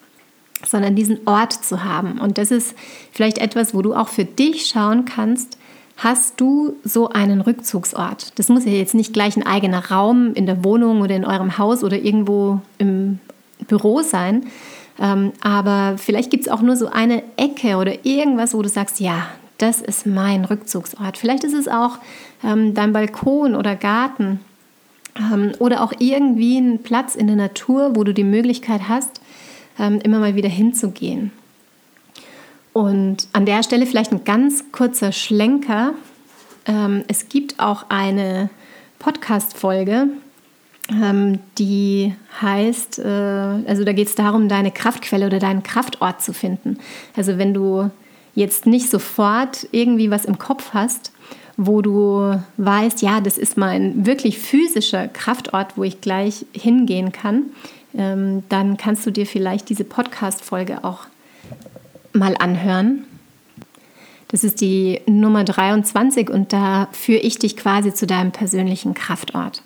sondern 0.66 0.96
diesen 0.96 1.20
Ort 1.26 1.52
zu 1.52 1.84
haben. 1.84 2.18
Und 2.18 2.38
das 2.38 2.50
ist 2.50 2.74
vielleicht 3.12 3.38
etwas, 3.38 3.74
wo 3.74 3.82
du 3.82 3.94
auch 3.94 4.08
für 4.08 4.24
dich 4.24 4.66
schauen 4.66 5.04
kannst, 5.04 5.58
hast 5.96 6.40
du 6.40 6.76
so 6.84 7.08
einen 7.08 7.40
Rückzugsort? 7.40 8.38
Das 8.38 8.48
muss 8.48 8.64
ja 8.64 8.72
jetzt 8.72 8.94
nicht 8.94 9.12
gleich 9.12 9.36
ein 9.36 9.46
eigener 9.46 9.90
Raum 9.90 10.34
in 10.34 10.46
der 10.46 10.64
Wohnung 10.64 11.00
oder 11.00 11.16
in 11.16 11.24
eurem 11.24 11.58
Haus 11.58 11.82
oder 11.82 11.96
irgendwo 11.96 12.60
im 12.78 13.18
Büro 13.66 14.02
sein, 14.02 14.46
ähm, 15.00 15.32
aber 15.40 15.96
vielleicht 15.98 16.30
gibt 16.30 16.46
es 16.46 16.52
auch 16.52 16.62
nur 16.62 16.76
so 16.76 16.88
eine 16.88 17.22
Ecke 17.36 17.76
oder 17.76 18.04
irgendwas, 18.04 18.54
wo 18.54 18.62
du 18.62 18.68
sagst, 18.68 19.00
ja, 19.00 19.26
das 19.58 19.80
ist 19.80 20.06
mein 20.06 20.44
Rückzugsort. 20.44 21.16
Vielleicht 21.16 21.44
ist 21.44 21.54
es 21.54 21.68
auch 21.68 21.98
ähm, 22.44 22.74
dein 22.74 22.92
Balkon 22.92 23.54
oder 23.54 23.76
Garten 23.76 24.40
ähm, 25.18 25.52
oder 25.58 25.82
auch 25.82 25.92
irgendwie 25.98 26.58
ein 26.58 26.82
Platz 26.82 27.14
in 27.14 27.26
der 27.26 27.36
Natur, 27.36 27.96
wo 27.96 28.04
du 28.04 28.12
die 28.12 28.24
Möglichkeit 28.24 28.82
hast, 28.88 29.20
ähm, 29.78 30.00
immer 30.02 30.18
mal 30.18 30.34
wieder 30.34 30.48
hinzugehen. 30.48 31.32
Und 32.72 33.28
an 33.32 33.46
der 33.46 33.62
Stelle 33.62 33.86
vielleicht 33.86 34.12
ein 34.12 34.24
ganz 34.24 34.64
kurzer 34.70 35.12
Schlenker. 35.12 35.94
Ähm, 36.66 37.04
es 37.08 37.28
gibt 37.30 37.58
auch 37.58 37.86
eine 37.88 38.50
Podcast-Folge, 38.98 40.08
die 40.88 42.14
heißt, 42.40 43.00
äh, 43.00 43.08
also 43.08 43.84
da 43.84 43.92
geht 43.92 44.08
es 44.08 44.14
darum, 44.14 44.48
deine 44.48 44.70
Kraftquelle 44.70 45.26
oder 45.26 45.38
deinen 45.38 45.62
Kraftort 45.62 46.22
zu 46.22 46.32
finden. 46.32 46.78
Also 47.16 47.38
wenn 47.38 47.54
du 47.54 47.90
jetzt 48.34 48.66
nicht 48.66 48.90
sofort 48.90 49.66
irgendwie 49.72 50.10
was 50.10 50.24
im 50.24 50.38
Kopf 50.38 50.70
hast, 50.74 51.12
wo 51.56 51.80
du 51.80 52.40
weißt, 52.58 53.02
ja, 53.02 53.20
das 53.20 53.38
ist 53.38 53.56
mein 53.56 54.06
wirklich 54.06 54.38
physischer 54.38 55.08
Kraftort, 55.08 55.76
wo 55.76 55.84
ich 55.84 56.00
gleich 56.00 56.44
hingehen 56.52 57.12
kann, 57.12 57.44
ähm, 57.96 58.44
dann 58.48 58.76
kannst 58.76 59.06
du 59.06 59.10
dir 59.10 59.26
vielleicht 59.26 59.68
diese 59.70 59.84
Podcast-Folge 59.84 60.84
auch 60.84 61.06
mal 62.12 62.36
anhören. 62.38 63.04
Das 64.28 64.44
ist 64.44 64.60
die 64.60 65.00
Nummer 65.06 65.44
23 65.44 66.28
und 66.30 66.52
da 66.52 66.88
führe 66.92 67.20
ich 67.20 67.38
dich 67.38 67.56
quasi 67.56 67.94
zu 67.94 68.06
deinem 68.06 68.32
persönlichen 68.32 68.92
Kraftort. 68.92 69.62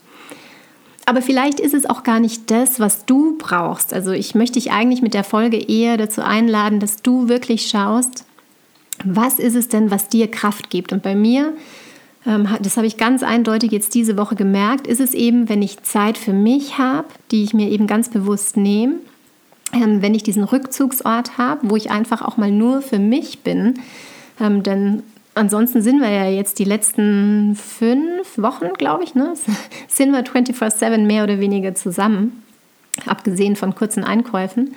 Aber 1.07 1.23
vielleicht 1.23 1.61
ist 1.61 1.75
es 1.75 1.89
auch 1.89 2.03
gar 2.03 2.21
nicht 2.21 2.51
das, 2.51 2.79
was 2.79 3.07
du 3.07 3.37
brauchst. 3.39 3.93
Also 3.93 4.13
ich 4.13 4.35
möchte 4.35 4.55
dich 4.55 4.71
eigentlich 4.71 5.03
mit 5.03 5.15
der 5.15 5.25
Folge 5.25 5.57
eher 5.57 5.97
dazu 5.97 6.23
einladen, 6.23 6.79
dass 6.79 7.03
du 7.03 7.29
wirklich 7.29 7.69
schaust, 7.69 8.25
was 9.05 9.39
ist 9.39 9.55
es 9.55 9.69
denn, 9.69 9.91
was 9.91 10.09
dir 10.09 10.31
Kraft 10.31 10.71
gibt? 10.71 10.93
Und 10.93 11.03
bei 11.03 11.15
mir, 11.15 11.55
ähm, 12.27 12.49
das 12.61 12.77
habe 12.77 12.87
ich 12.87 12.97
ganz 12.97 13.23
eindeutig 13.23 13.73
jetzt 13.73 13.95
diese 13.95 14.17
Woche 14.17 14.37
gemerkt, 14.37 14.87
ist 14.87 15.01
es 15.01 15.15
eben, 15.15 15.49
wenn 15.49 15.63
ich 15.63 15.83
Zeit 15.83 16.19
für 16.19 16.33
mich 16.33 16.79
habe, 16.79 17.09
die 17.31 17.43
ich 17.43 17.55
mir 17.55 17.71
eben 17.71 17.87
ganz 17.87 18.11
bewusst 18.11 18.57
nehme, 18.57 18.97
ähm, 19.73 20.03
wenn 20.03 20.15
ich 20.15 20.23
diesen 20.23 20.45
Rückzugsort 20.45 21.39
habe, 21.39 21.71
wo 21.71 21.77
ich 21.77 21.91
einfach 21.91 22.23
auch 22.23 22.37
mal 22.37 22.51
nur 22.51 22.83
für 22.83 22.99
mich 22.99 23.41
bin. 23.41 23.81
Ähm, 24.39 24.63
denn 24.63 25.03
ansonsten 25.35 25.83
sind 25.83 26.01
wir 26.01 26.11
ja 26.11 26.29
jetzt 26.29 26.59
die 26.59 26.65
letzten 26.65 27.57
fünf 27.57 28.37
Wochen, 28.37 28.73
glaube 28.77 29.05
ich, 29.05 29.15
ne, 29.15 29.35
sind 29.89 30.13
wir 30.13 30.25
24-7 30.25 30.99
mehr 30.99 31.25
oder 31.25 31.41
weniger 31.41 31.75
zusammen, 31.75 32.43
abgesehen 33.07 33.57
von 33.57 33.75
kurzen 33.75 34.05
Einkäufen. 34.05 34.75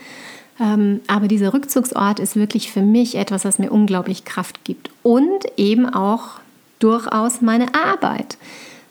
Ähm, 0.59 1.01
aber 1.07 1.27
dieser 1.27 1.53
Rückzugsort 1.53 2.19
ist 2.19 2.35
wirklich 2.35 2.71
für 2.71 2.81
mich 2.81 3.15
etwas, 3.15 3.43
was 3.43 3.57
mir 3.57 3.71
unglaublich 3.71 4.23
Kraft 4.23 4.63
gibt 4.63 4.91
und 5.01 5.45
eben 5.57 5.89
auch 5.89 6.39
durchaus 6.79 7.41
meine 7.41 7.73
Arbeit. 7.73 8.37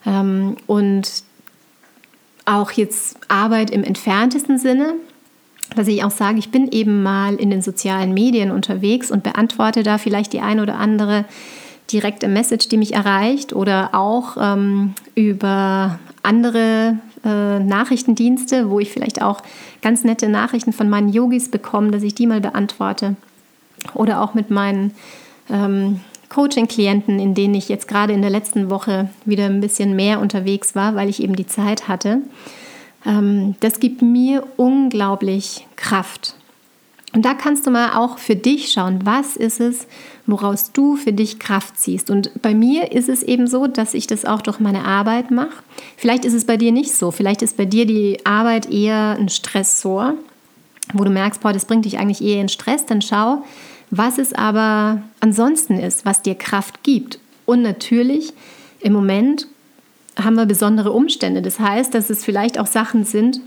Ähm, 0.04 0.56
und 0.66 1.22
auch 2.44 2.72
jetzt 2.72 3.16
Arbeit 3.28 3.70
im 3.70 3.84
entferntesten 3.84 4.58
Sinne, 4.58 4.94
dass 5.74 5.88
ich 5.88 6.04
auch 6.04 6.10
sage, 6.10 6.38
ich 6.38 6.50
bin 6.50 6.70
eben 6.70 7.02
mal 7.02 7.34
in 7.34 7.50
den 7.50 7.62
sozialen 7.62 8.14
Medien 8.14 8.50
unterwegs 8.50 9.10
und 9.10 9.22
beantworte 9.22 9.82
da 9.82 9.98
vielleicht 9.98 10.32
die 10.32 10.40
ein 10.40 10.60
oder 10.60 10.76
andere 10.76 11.24
direkte 11.92 12.28
Message, 12.28 12.68
die 12.68 12.76
mich 12.76 12.94
erreicht 12.94 13.52
oder 13.52 13.90
auch 13.92 14.36
ähm, 14.40 14.94
über 15.14 15.98
andere 16.22 16.98
äh, 17.24 17.58
Nachrichtendienste, 17.58 18.70
wo 18.70 18.80
ich 18.80 18.90
vielleicht 18.90 19.22
auch 19.22 19.42
ganz 19.82 20.04
nette 20.04 20.28
Nachrichten 20.28 20.72
von 20.72 20.88
meinen 20.88 21.08
Yogis 21.08 21.50
bekomme, 21.50 21.90
dass 21.90 22.02
ich 22.02 22.14
die 22.14 22.26
mal 22.26 22.40
beantworte. 22.40 23.16
Oder 23.94 24.22
auch 24.22 24.34
mit 24.34 24.50
meinen 24.50 24.92
ähm, 25.50 26.00
Coaching-Klienten, 26.28 27.18
in 27.18 27.34
denen 27.34 27.54
ich 27.54 27.68
jetzt 27.68 27.88
gerade 27.88 28.12
in 28.12 28.22
der 28.22 28.30
letzten 28.30 28.70
Woche 28.70 29.10
wieder 29.24 29.46
ein 29.46 29.60
bisschen 29.60 29.94
mehr 29.94 30.20
unterwegs 30.20 30.74
war, 30.74 30.94
weil 30.94 31.08
ich 31.08 31.22
eben 31.22 31.36
die 31.36 31.46
Zeit 31.46 31.88
hatte. 31.88 32.22
Ähm, 33.06 33.54
das 33.60 33.80
gibt 33.80 34.02
mir 34.02 34.46
unglaublich 34.56 35.66
Kraft. 35.76 36.36
Und 37.14 37.26
da 37.26 37.34
kannst 37.34 37.66
du 37.66 37.70
mal 37.70 37.94
auch 37.94 38.16
für 38.16 38.36
dich 38.36 38.72
schauen, 38.72 39.00
was 39.04 39.36
ist 39.36 39.60
es, 39.60 39.86
woraus 40.26 40.72
du 40.72 40.96
für 40.96 41.12
dich 41.12 41.38
Kraft 41.38 41.78
ziehst. 41.78 42.08
Und 42.08 42.30
bei 42.40 42.54
mir 42.54 42.92
ist 42.92 43.10
es 43.10 43.22
eben 43.22 43.46
so, 43.46 43.66
dass 43.66 43.92
ich 43.92 44.06
das 44.06 44.24
auch 44.24 44.40
durch 44.40 44.60
meine 44.60 44.84
Arbeit 44.84 45.30
mache. 45.30 45.62
Vielleicht 45.96 46.24
ist 46.24 46.32
es 46.32 46.46
bei 46.46 46.56
dir 46.56 46.72
nicht 46.72 46.94
so. 46.94 47.10
Vielleicht 47.10 47.42
ist 47.42 47.58
bei 47.58 47.66
dir 47.66 47.84
die 47.84 48.24
Arbeit 48.24 48.70
eher 48.70 49.16
ein 49.18 49.28
Stressor, 49.28 50.14
wo 50.94 51.04
du 51.04 51.10
merkst, 51.10 51.42
boah, 51.42 51.52
das 51.52 51.66
bringt 51.66 51.84
dich 51.84 51.98
eigentlich 51.98 52.22
eher 52.22 52.40
in 52.40 52.48
Stress. 52.48 52.86
Dann 52.86 53.02
schau, 53.02 53.44
was 53.90 54.16
es 54.16 54.32
aber 54.32 55.02
ansonsten 55.20 55.78
ist, 55.78 56.06
was 56.06 56.22
dir 56.22 56.34
Kraft 56.34 56.82
gibt. 56.82 57.18
Und 57.44 57.60
natürlich 57.60 58.32
im 58.80 58.94
Moment 58.94 59.48
haben 60.16 60.34
wir 60.34 60.46
besondere 60.46 60.92
Umstände. 60.92 61.42
Das 61.42 61.58
heißt, 61.58 61.94
dass 61.94 62.10
es 62.10 62.24
vielleicht 62.24 62.58
auch 62.58 62.66
Sachen 62.66 63.04
sind, 63.04 63.40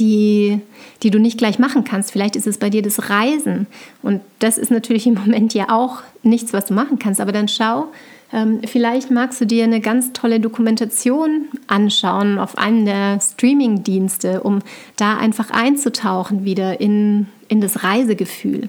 die, 0.00 0.60
die 1.02 1.10
du 1.10 1.18
nicht 1.18 1.38
gleich 1.38 1.58
machen 1.58 1.84
kannst. 1.84 2.10
Vielleicht 2.12 2.36
ist 2.36 2.46
es 2.46 2.58
bei 2.58 2.70
dir 2.70 2.82
das 2.82 3.10
Reisen. 3.10 3.66
Und 4.02 4.20
das 4.38 4.58
ist 4.58 4.70
natürlich 4.70 5.06
im 5.06 5.14
Moment 5.14 5.54
ja 5.54 5.70
auch 5.70 6.02
nichts, 6.22 6.52
was 6.52 6.66
du 6.66 6.74
machen 6.74 6.98
kannst. 6.98 7.20
Aber 7.20 7.32
dann 7.32 7.48
schau, 7.48 7.86
ähm, 8.32 8.60
vielleicht 8.66 9.10
magst 9.10 9.40
du 9.40 9.46
dir 9.46 9.64
eine 9.64 9.80
ganz 9.80 10.12
tolle 10.12 10.40
Dokumentation 10.40 11.48
anschauen 11.66 12.38
auf 12.38 12.58
einem 12.58 12.84
der 12.84 13.20
Streaming-Dienste, 13.20 14.42
um 14.42 14.60
da 14.96 15.16
einfach 15.16 15.50
einzutauchen 15.50 16.44
wieder 16.44 16.80
in, 16.80 17.26
in 17.48 17.60
das 17.60 17.84
Reisegefühl. 17.84 18.68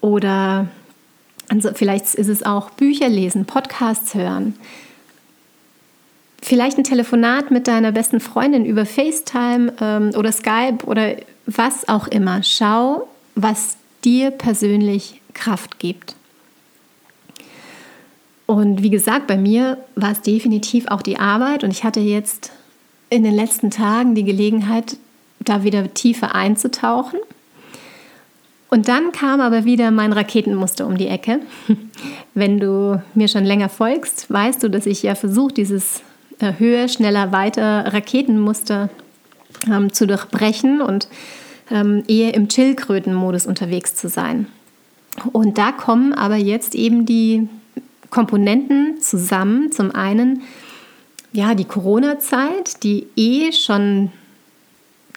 Oder 0.00 0.68
also 1.48 1.70
vielleicht 1.74 2.14
ist 2.14 2.28
es 2.28 2.42
auch 2.42 2.70
Bücher 2.70 3.08
lesen, 3.08 3.46
Podcasts 3.46 4.14
hören. 4.14 4.54
Vielleicht 6.40 6.78
ein 6.78 6.84
Telefonat 6.84 7.50
mit 7.50 7.66
deiner 7.66 7.92
besten 7.92 8.20
Freundin 8.20 8.64
über 8.64 8.86
FaceTime 8.86 9.72
ähm, 9.80 10.10
oder 10.16 10.32
Skype 10.32 10.84
oder 10.86 11.16
was 11.46 11.88
auch 11.88 12.06
immer. 12.08 12.42
Schau, 12.42 13.08
was 13.34 13.76
dir 14.04 14.30
persönlich 14.30 15.20
Kraft 15.34 15.78
gibt. 15.78 16.14
Und 18.46 18.82
wie 18.82 18.90
gesagt, 18.90 19.26
bei 19.26 19.36
mir 19.36 19.78
war 19.94 20.12
es 20.12 20.22
definitiv 20.22 20.86
auch 20.88 21.02
die 21.02 21.18
Arbeit 21.18 21.64
und 21.64 21.70
ich 21.70 21.84
hatte 21.84 22.00
jetzt 22.00 22.50
in 23.10 23.22
den 23.22 23.34
letzten 23.34 23.70
Tagen 23.70 24.14
die 24.14 24.24
Gelegenheit, 24.24 24.96
da 25.40 25.64
wieder 25.64 25.92
tiefer 25.92 26.34
einzutauchen. 26.34 27.18
Und 28.70 28.88
dann 28.88 29.12
kam 29.12 29.40
aber 29.40 29.64
wieder 29.64 29.90
mein 29.90 30.12
Raketenmuster 30.12 30.86
um 30.86 30.96
die 30.96 31.08
Ecke. 31.08 31.40
Wenn 32.34 32.58
du 32.58 33.02
mir 33.14 33.28
schon 33.28 33.44
länger 33.44 33.68
folgst, 33.68 34.30
weißt 34.30 34.62
du, 34.62 34.68
dass 34.68 34.86
ich 34.86 35.02
ja 35.02 35.14
versuche, 35.14 35.54
dieses 35.54 36.02
höher, 36.40 36.88
schneller, 36.88 37.32
weiter 37.32 37.92
Raketenmuster 37.92 38.90
ähm, 39.66 39.92
zu 39.92 40.06
durchbrechen 40.06 40.80
und 40.80 41.08
ähm, 41.70 42.04
eher 42.08 42.34
im 42.34 42.48
Chillkröten-Modus 42.48 43.46
unterwegs 43.46 43.94
zu 43.94 44.08
sein. 44.08 44.46
Und 45.32 45.58
da 45.58 45.72
kommen 45.72 46.12
aber 46.12 46.36
jetzt 46.36 46.74
eben 46.74 47.06
die 47.06 47.48
Komponenten 48.10 49.00
zusammen. 49.00 49.72
Zum 49.72 49.94
einen 49.94 50.42
ja 51.32 51.54
die 51.54 51.64
Corona-Zeit, 51.64 52.82
die 52.82 53.06
eh 53.16 53.52
schon 53.52 54.12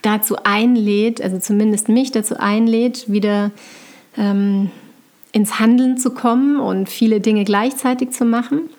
dazu 0.02 0.36
einlädt, 0.44 1.22
also 1.22 1.38
zumindest 1.40 1.88
mich 1.88 2.12
dazu 2.12 2.38
einlädt, 2.38 3.12
wieder 3.12 3.52
ähm, 4.18 4.72
ins 5.32 5.60
Handeln 5.60 5.98
zu 5.98 6.12
kommen 6.12 6.60
und 6.60 6.90
viele 6.90 7.22
Dinge 7.22 7.46
gleichzeitig 7.46 8.12
zu 8.12 8.26
machen. 8.26 8.70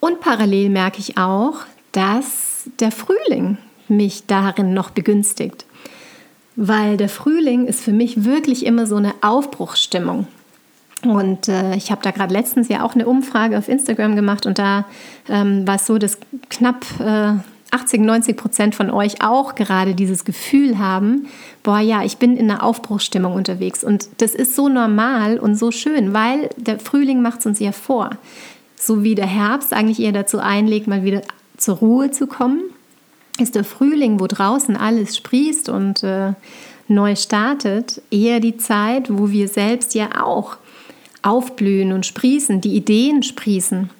Und 0.00 0.20
parallel 0.20 0.70
merke 0.70 0.98
ich 0.98 1.18
auch, 1.18 1.58
dass 1.92 2.68
der 2.80 2.92
Frühling 2.92 3.58
mich 3.88 4.26
darin 4.26 4.74
noch 4.74 4.90
begünstigt. 4.90 5.64
Weil 6.56 6.96
der 6.96 7.08
Frühling 7.08 7.66
ist 7.66 7.82
für 7.82 7.92
mich 7.92 8.24
wirklich 8.24 8.64
immer 8.64 8.86
so 8.86 8.96
eine 8.96 9.14
Aufbruchsstimmung. 9.20 10.26
Und 11.04 11.48
äh, 11.48 11.76
ich 11.76 11.90
habe 11.90 12.02
da 12.02 12.10
gerade 12.10 12.32
letztens 12.32 12.68
ja 12.68 12.82
auch 12.82 12.94
eine 12.94 13.06
Umfrage 13.06 13.58
auf 13.58 13.68
Instagram 13.68 14.16
gemacht 14.16 14.46
und 14.46 14.58
da 14.58 14.86
ähm, 15.28 15.66
war 15.66 15.76
es 15.76 15.86
so, 15.86 15.98
dass 15.98 16.18
knapp 16.48 16.84
äh, 16.98 17.34
80, 17.70 18.00
90 18.00 18.36
Prozent 18.36 18.74
von 18.74 18.90
euch 18.90 19.22
auch 19.22 19.54
gerade 19.54 19.94
dieses 19.94 20.24
Gefühl 20.24 20.78
haben, 20.78 21.26
boah 21.62 21.80
ja, 21.80 22.02
ich 22.02 22.16
bin 22.16 22.36
in 22.36 22.50
einer 22.50 22.62
Aufbruchsstimmung 22.62 23.34
unterwegs. 23.34 23.84
Und 23.84 24.08
das 24.18 24.34
ist 24.34 24.56
so 24.56 24.68
normal 24.68 25.38
und 25.38 25.56
so 25.56 25.70
schön, 25.70 26.14
weil 26.14 26.48
der 26.56 26.78
Frühling 26.78 27.20
macht 27.22 27.40
es 27.40 27.46
uns 27.46 27.58
ja 27.60 27.72
vor 27.72 28.10
so 28.76 29.02
wie 29.02 29.14
der 29.14 29.26
Herbst 29.26 29.72
eigentlich 29.72 30.00
eher 30.00 30.12
dazu 30.12 30.38
einlegt, 30.38 30.86
mal 30.86 31.04
wieder 31.04 31.22
zur 31.56 31.76
Ruhe 31.76 32.10
zu 32.10 32.26
kommen, 32.26 32.60
ist 33.38 33.54
der 33.54 33.64
Frühling, 33.64 34.20
wo 34.20 34.26
draußen 34.26 34.76
alles 34.76 35.16
sprießt 35.16 35.68
und 35.68 36.02
äh, 36.02 36.32
neu 36.88 37.16
startet, 37.16 38.00
eher 38.10 38.40
die 38.40 38.56
Zeit, 38.56 39.06
wo 39.10 39.30
wir 39.30 39.48
selbst 39.48 39.94
ja 39.94 40.22
auch 40.22 40.56
aufblühen 41.22 41.92
und 41.92 42.06
sprießen, 42.06 42.60
die 42.60 42.76
Ideen 42.76 43.22
sprießen 43.22 43.90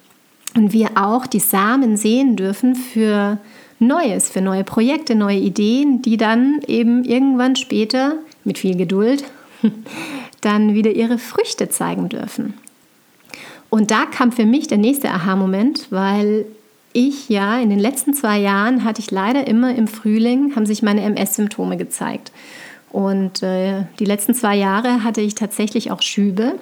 und 0.55 0.73
wir 0.73 0.91
auch 0.95 1.27
die 1.27 1.39
Samen 1.39 1.97
sehen 1.97 2.35
dürfen 2.35 2.75
für 2.75 3.37
Neues, 3.79 4.29
für 4.29 4.41
neue 4.41 4.63
Projekte, 4.63 5.13
neue 5.13 5.37
Ideen, 5.37 6.01
die 6.01 6.17
dann 6.17 6.61
eben 6.65 7.03
irgendwann 7.03 7.55
später 7.55 8.15
mit 8.43 8.57
viel 8.57 8.75
Geduld 8.75 9.23
dann 10.41 10.73
wieder 10.73 10.91
ihre 10.91 11.17
Früchte 11.17 11.69
zeigen 11.69 12.09
dürfen. 12.09 12.55
Und 13.69 13.91
da 13.91 14.05
kam 14.05 14.31
für 14.31 14.45
mich 14.45 14.67
der 14.67 14.77
nächste 14.77 15.09
Aha-Moment, 15.09 15.87
weil 15.91 16.45
ich 16.93 17.29
ja 17.29 17.59
in 17.59 17.69
den 17.69 17.79
letzten 17.79 18.13
zwei 18.13 18.39
Jahren 18.39 18.83
hatte 18.83 19.01
ich 19.01 19.11
leider 19.11 19.45
immer 19.45 19.75
im 19.75 19.87
Frühling, 19.87 20.55
haben 20.55 20.65
sich 20.65 20.81
meine 20.81 21.01
MS-Symptome 21.01 21.77
gezeigt. 21.77 22.31
Und 22.91 23.43
äh, 23.43 23.83
die 23.99 24.05
letzten 24.05 24.33
zwei 24.33 24.55
Jahre 24.55 25.03
hatte 25.03 25.21
ich 25.21 25.35
tatsächlich 25.35 25.91
auch 25.91 26.01
Schübe. 26.01 26.55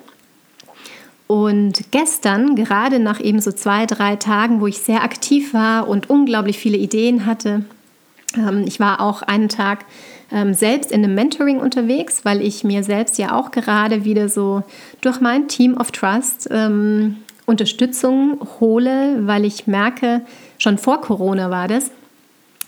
Und 1.27 1.91
gestern, 1.91 2.55
gerade 2.55 2.99
nach 2.99 3.19
eben 3.19 3.39
so 3.39 3.51
zwei, 3.51 3.85
drei 3.85 4.15
Tagen, 4.15 4.61
wo 4.61 4.67
ich 4.67 4.79
sehr 4.79 5.03
aktiv 5.03 5.53
war 5.53 5.87
und 5.87 6.09
unglaublich 6.09 6.57
viele 6.57 6.77
Ideen 6.77 7.25
hatte, 7.25 7.65
ähm, 8.35 8.65
ich 8.67 8.79
war 8.79 9.01
auch 9.01 9.21
einen 9.21 9.49
Tag 9.49 9.85
ähm, 10.31 10.53
selbst 10.53 10.91
in 10.91 11.03
einem 11.03 11.15
Mentoring 11.15 11.59
unterwegs, 11.59 12.25
weil 12.25 12.41
ich 12.41 12.63
mir 12.63 12.83
selbst 12.83 13.17
ja 13.17 13.35
auch 13.35 13.51
gerade 13.51 14.05
wieder 14.05 14.29
so 14.29 14.63
durch 15.01 15.21
mein 15.21 15.47
Team 15.47 15.77
of 15.77 15.91
Trust 15.91 16.47
ähm, 16.51 17.17
Unterstützung 17.45 18.39
hole, 18.59 19.19
weil 19.27 19.45
ich 19.45 19.67
merke, 19.67 20.21
schon 20.57 20.77
vor 20.77 21.01
Corona 21.01 21.51
war 21.51 21.67
das, 21.67 21.91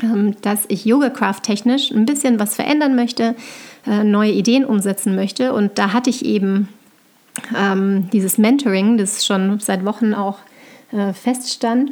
ähm, 0.03 0.35
dass 0.41 0.65
ich 0.67 0.85
YogaCraft 0.85 1.41
technisch 1.43 1.91
ein 1.91 2.05
bisschen 2.05 2.39
was 2.39 2.55
verändern 2.55 2.95
möchte, 2.95 3.35
äh, 3.87 4.03
neue 4.03 4.31
Ideen 4.31 4.65
umsetzen 4.65 5.15
möchte. 5.15 5.53
Und 5.53 5.79
da 5.79 5.93
hatte 5.93 6.09
ich 6.09 6.25
eben 6.25 6.69
ähm, 7.57 8.09
dieses 8.11 8.37
Mentoring, 8.37 8.97
das 8.97 9.25
schon 9.25 9.59
seit 9.59 9.85
Wochen 9.85 10.13
auch 10.13 10.37
äh, 10.91 11.13
feststand, 11.13 11.91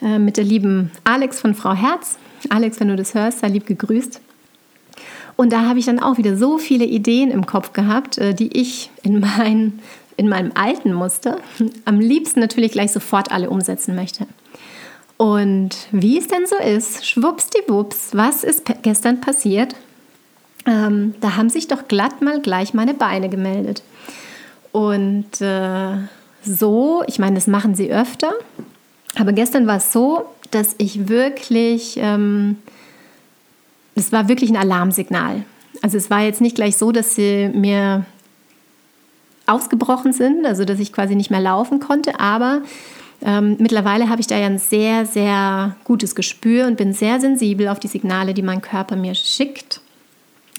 äh, 0.00 0.18
mit 0.18 0.36
der 0.36 0.44
lieben 0.44 0.92
Alex 1.02 1.40
von 1.40 1.54
Frau 1.54 1.74
Herz. 1.74 2.18
Alex, 2.50 2.78
wenn 2.78 2.88
du 2.88 2.96
das 2.96 3.14
hörst, 3.14 3.40
sei 3.40 3.48
lieb 3.48 3.66
gegrüßt. 3.66 4.20
Und 5.36 5.52
da 5.52 5.62
habe 5.62 5.78
ich 5.78 5.86
dann 5.86 5.98
auch 5.98 6.18
wieder 6.18 6.36
so 6.36 6.58
viele 6.58 6.84
Ideen 6.84 7.30
im 7.30 7.46
Kopf 7.46 7.72
gehabt, 7.72 8.18
äh, 8.18 8.34
die 8.34 8.56
ich 8.56 8.90
in, 9.02 9.20
mein, 9.20 9.80
in 10.16 10.28
meinem 10.28 10.52
alten 10.54 10.92
Muster 10.92 11.38
am 11.84 12.00
liebsten 12.00 12.40
natürlich 12.40 12.72
gleich 12.72 12.92
sofort 12.92 13.32
alle 13.32 13.50
umsetzen 13.50 13.94
möchte. 13.94 14.26
Und 15.16 15.70
wie 15.92 16.18
es 16.18 16.28
denn 16.28 16.46
so 16.46 16.56
ist, 16.56 17.06
schwuppsdiwupps, 17.06 18.10
was 18.12 18.44
ist 18.44 18.64
gestern 18.82 19.20
passiert? 19.20 19.74
Ähm, 20.66 21.14
da 21.20 21.36
haben 21.36 21.50
sich 21.50 21.68
doch 21.68 21.88
glatt 21.88 22.22
mal 22.22 22.40
gleich 22.40 22.74
meine 22.74 22.94
Beine 22.94 23.28
gemeldet. 23.28 23.82
Und 24.72 25.40
äh, 25.40 25.96
so, 26.42 27.04
ich 27.06 27.18
meine, 27.18 27.36
das 27.36 27.46
machen 27.46 27.74
sie 27.74 27.92
öfter, 27.92 28.32
aber 29.16 29.32
gestern 29.32 29.66
war 29.66 29.76
es 29.76 29.92
so, 29.92 30.26
dass 30.50 30.74
ich 30.78 31.08
wirklich 31.08 31.96
ähm, 31.98 32.58
es 33.94 34.12
war 34.12 34.28
wirklich 34.28 34.50
ein 34.50 34.56
Alarmsignal. 34.56 35.44
Also 35.82 35.98
es 35.98 36.10
war 36.10 36.22
jetzt 36.22 36.40
nicht 36.40 36.56
gleich 36.56 36.76
so, 36.76 36.92
dass 36.92 37.14
sie 37.14 37.50
mir 37.52 38.04
ausgebrochen 39.46 40.12
sind, 40.12 40.46
also 40.46 40.64
dass 40.64 40.78
ich 40.78 40.92
quasi 40.92 41.14
nicht 41.14 41.30
mehr 41.30 41.40
laufen 41.40 41.80
konnte, 41.80 42.18
aber 42.18 42.62
ähm, 43.22 43.56
mittlerweile 43.58 44.08
habe 44.08 44.20
ich 44.20 44.26
da 44.26 44.36
ja 44.36 44.46
ein 44.46 44.58
sehr, 44.58 45.06
sehr 45.06 45.76
gutes 45.84 46.14
Gespür 46.14 46.66
und 46.66 46.76
bin 46.76 46.92
sehr 46.92 47.20
sensibel 47.20 47.68
auf 47.68 47.78
die 47.78 47.88
Signale, 47.88 48.34
die 48.34 48.42
mein 48.42 48.62
Körper 48.62 48.96
mir 48.96 49.14
schickt. 49.14 49.80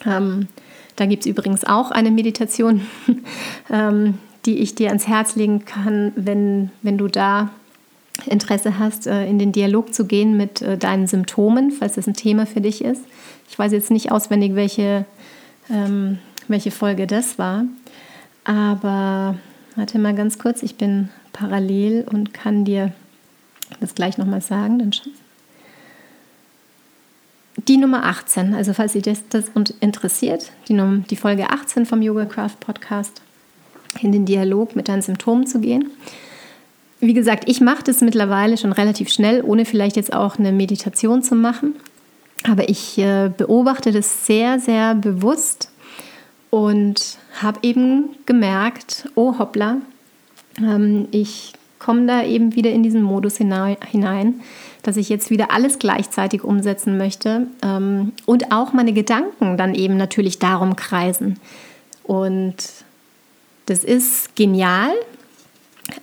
Ähm, 0.06 0.48
da 0.96 1.06
gibt 1.06 1.26
es 1.26 1.30
übrigens 1.30 1.64
auch 1.64 1.92
eine 1.92 2.12
Meditation, 2.12 2.82
ähm, 3.70 4.20
die 4.46 4.60
ich 4.60 4.76
dir 4.76 4.90
ans 4.90 5.08
Herz 5.08 5.36
legen 5.36 5.66
kann, 5.66 6.14
wenn, 6.16 6.72
wenn 6.82 6.98
du 6.98 7.08
da 7.08 7.50
Interesse 8.26 8.80
hast, 8.80 9.08
äh, 9.08 9.28
in 9.28 9.40
den 9.40 9.52
Dialog 9.52 9.94
zu 9.94 10.06
gehen 10.06 10.38
mit 10.38 10.62
äh, 10.62 10.78
deinen 10.78 11.08
Symptomen, 11.08 11.72
falls 11.72 11.96
das 11.96 12.08
ein 12.08 12.14
Thema 12.14 12.46
für 12.46 12.62
dich 12.62 12.84
ist. 12.84 13.02
Ich 13.50 13.58
weiß 13.58 13.72
jetzt 13.72 13.92
nicht 13.92 14.12
auswendig, 14.12 14.56
welche, 14.56 15.06
ähm, 15.70 16.20
welche 16.48 16.72
Folge 16.72 17.08
das 17.08 17.38
war, 17.38 17.66
aber 18.44 19.36
warte 19.76 20.00
mal 20.00 20.16
ganz 20.16 20.40
kurz, 20.40 20.64
ich 20.64 20.76
bin 20.76 21.10
parallel 21.34 22.06
und 22.12 22.34
kann 22.34 22.66
dir 22.66 22.94
das 23.80 23.96
gleich 23.96 24.18
nochmal 24.18 24.42
sagen. 24.42 24.80
Dann 24.80 24.92
die 27.68 27.78
Nummer 27.78 28.06
18, 28.06 28.54
also 28.54 28.74
falls 28.74 28.94
Sie 28.94 29.02
das, 29.02 29.28
das 29.30 29.46
interessiert, 29.80 30.52
die, 30.68 31.04
die 31.10 31.16
Folge 31.16 31.50
18 31.50 31.86
vom 31.86 32.02
Yoga 32.02 32.26
Craft 32.26 32.58
Podcast, 32.60 33.22
in 34.02 34.12
den 34.12 34.26
Dialog 34.26 34.76
mit 34.76 34.88
deinen 34.88 35.02
Symptomen 35.02 35.48
zu 35.48 35.60
gehen. 35.60 35.90
Wie 37.00 37.14
gesagt, 37.14 37.50
ich 37.50 37.62
mache 37.62 37.84
das 37.84 38.02
mittlerweile 38.02 38.58
schon 38.58 38.72
relativ 38.72 39.10
schnell, 39.10 39.42
ohne 39.44 39.66
vielleicht 39.66 39.96
jetzt 39.96 40.14
auch 40.14 40.38
eine 40.38 40.52
Meditation 40.52 41.24
zu 41.24 41.36
machen. 41.36 41.76
Aber 42.48 42.70
ich 42.70 42.98
äh, 42.98 43.32
beobachte 43.36 43.92
das 43.92 44.26
sehr, 44.26 44.60
sehr 44.60 44.96
bewusst 44.96 45.70
und 46.52 47.18
habe 47.42 47.60
eben 47.64 48.16
gemerkt, 48.26 49.10
oh 49.16 49.40
hoppla, 49.40 49.78
ähm, 50.60 51.08
ich 51.12 51.54
komme 51.80 52.08
da 52.08 52.24
eben 52.24 52.56
wieder 52.56 52.72
in 52.72 52.84
diesen 52.84 53.02
Modus 53.02 53.38
hinein, 53.38 54.42
dass 54.84 54.98
ich 54.98 55.10
jetzt 55.10 55.30
wieder 55.30 55.52
alles 55.52 55.80
gleichzeitig 55.80 56.44
umsetzen 56.44 56.98
möchte 56.98 57.48
ähm, 57.62 58.14
und 58.26 58.52
auch 58.52 58.74
meine 58.74 58.94
Gedanken 58.94 59.58
dann 59.58 59.76
eben 59.76 59.98
natürlich 59.98 60.40
darum 60.40 60.76
kreisen. 60.76 61.40
Und 62.04 62.56
das 63.66 63.84
ist 63.84 64.36
genial, 64.36 64.94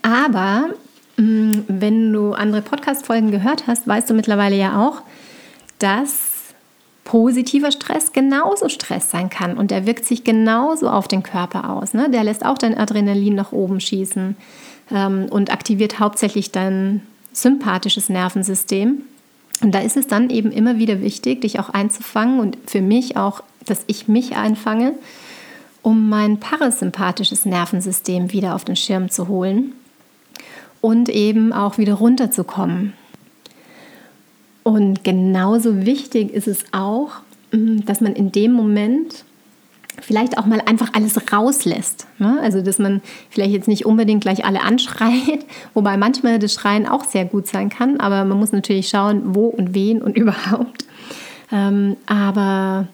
aber 0.01 0.69
mm, 1.17 1.59
wenn 1.67 2.11
du 2.11 2.33
andere 2.33 2.61
Podcast-Folgen 2.61 3.31
gehört 3.31 3.67
hast, 3.67 3.87
weißt 3.87 4.09
du 4.09 4.13
mittlerweile 4.13 4.57
ja 4.57 4.85
auch, 4.85 5.01
dass 5.79 6.32
positiver 7.03 7.71
Stress 7.71 8.13
genauso 8.13 8.69
Stress 8.69 9.11
sein 9.11 9.29
kann 9.29 9.57
und 9.57 9.71
der 9.71 9.85
wirkt 9.85 10.05
sich 10.05 10.23
genauso 10.23 10.89
auf 10.89 11.07
den 11.07 11.23
Körper 11.23 11.69
aus. 11.69 11.93
Ne? 11.93 12.09
Der 12.09 12.23
lässt 12.23 12.45
auch 12.45 12.57
dein 12.57 12.77
Adrenalin 12.77 13.35
nach 13.35 13.51
oben 13.51 13.79
schießen 13.79 14.35
ähm, 14.91 15.27
und 15.29 15.51
aktiviert 15.51 15.99
hauptsächlich 15.99 16.51
dein 16.51 17.01
sympathisches 17.33 18.09
Nervensystem. 18.09 19.01
Und 19.61 19.73
da 19.73 19.79
ist 19.79 19.97
es 19.97 20.07
dann 20.07 20.29
eben 20.29 20.51
immer 20.51 20.77
wieder 20.77 21.01
wichtig, 21.01 21.41
dich 21.41 21.59
auch 21.59 21.69
einzufangen 21.69 22.39
und 22.39 22.57
für 22.67 22.81
mich 22.81 23.17
auch, 23.17 23.43
dass 23.65 23.83
ich 23.87 24.07
mich 24.07 24.35
einfange, 24.35 24.93
um 25.81 26.09
mein 26.09 26.39
parasympathisches 26.39 27.45
Nervensystem 27.45 28.31
wieder 28.31 28.55
auf 28.55 28.65
den 28.65 28.75
Schirm 28.75 29.09
zu 29.09 29.27
holen 29.27 29.73
und 30.81 31.09
eben 31.09 31.53
auch 31.53 31.77
wieder 31.77 31.95
runterzukommen. 31.95 32.93
Und 34.63 35.03
genauso 35.03 35.85
wichtig 35.85 36.33
ist 36.33 36.47
es 36.47 36.65
auch, 36.71 37.11
mm, 37.51 37.81
dass 37.85 38.01
man 38.01 38.13
in 38.13 38.31
dem 38.31 38.53
Moment 38.53 39.25
vielleicht 40.01 40.37
auch 40.37 40.45
mal 40.45 40.61
einfach 40.65 40.89
alles 40.93 41.31
rauslässt. 41.31 42.07
Ne? 42.17 42.39
Also, 42.41 42.61
dass 42.61 42.79
man 42.79 43.01
vielleicht 43.29 43.51
jetzt 43.51 43.67
nicht 43.67 43.85
unbedingt 43.85 44.21
gleich 44.21 44.45
alle 44.45 44.61
anschreit, 44.61 45.45
wobei 45.73 45.97
manchmal 45.97 46.39
das 46.39 46.53
Schreien 46.53 46.87
auch 46.87 47.03
sehr 47.03 47.25
gut 47.25 47.47
sein 47.47 47.69
kann, 47.69 47.99
aber 47.99 48.25
man 48.25 48.39
muss 48.39 48.51
natürlich 48.51 48.89
schauen, 48.89 49.35
wo 49.35 49.47
und 49.47 49.73
wen 49.73 50.01
und 50.01 50.17
überhaupt. 50.17 50.85
Ähm, 51.51 51.97
aber 52.05 52.87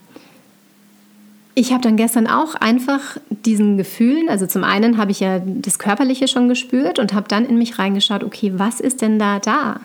ich 1.56 1.72
habe 1.72 1.82
dann 1.82 1.98
gestern 1.98 2.28
auch 2.28 2.56
einfach 2.56 3.18
diesen 3.30 3.78
Gefühlen, 3.78 4.30
also 4.30 4.48
zum 4.48 4.64
einen 4.64 4.98
habe 4.98 5.12
ich 5.12 5.20
ja 5.20 5.40
das 5.40 5.80
Körperliche 5.80 6.28
schon 6.28 6.48
gespürt 6.48 7.00
und 7.00 7.14
habe 7.14 7.28
dann 7.28 7.46
in 7.46 7.58
mich 7.58 7.80
reingeschaut, 7.80 8.24
okay, 8.24 8.54
was 8.56 8.80
ist 8.80 9.02
denn 9.02 9.20
da 9.20 9.40
da? 9.40 9.82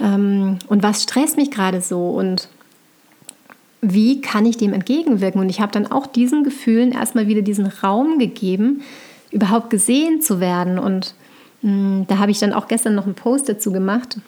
Ähm, 0.00 0.58
und 0.68 0.82
was 0.82 1.02
stresst 1.02 1.36
mich 1.36 1.50
gerade 1.50 1.80
so? 1.80 2.10
Und 2.10 2.48
wie 3.80 4.20
kann 4.20 4.46
ich 4.46 4.56
dem 4.56 4.72
entgegenwirken? 4.72 5.40
Und 5.40 5.48
ich 5.48 5.60
habe 5.60 5.72
dann 5.72 5.90
auch 5.90 6.06
diesen 6.06 6.44
Gefühlen 6.44 6.92
erstmal 6.92 7.28
wieder 7.28 7.42
diesen 7.42 7.66
Raum 7.66 8.18
gegeben, 8.18 8.82
überhaupt 9.30 9.70
gesehen 9.70 10.20
zu 10.20 10.40
werden. 10.40 10.78
Und 10.78 11.14
mh, 11.62 11.72
mm, 11.72 12.06
da 12.08 12.18
habe 12.18 12.30
ich 12.30 12.38
dann 12.38 12.52
auch 12.52 12.68
gestern 12.68 12.94
noch 12.94 13.04
einen 13.04 13.14
Post 13.14 13.48
dazu 13.48 13.72
gemacht, 13.72 14.18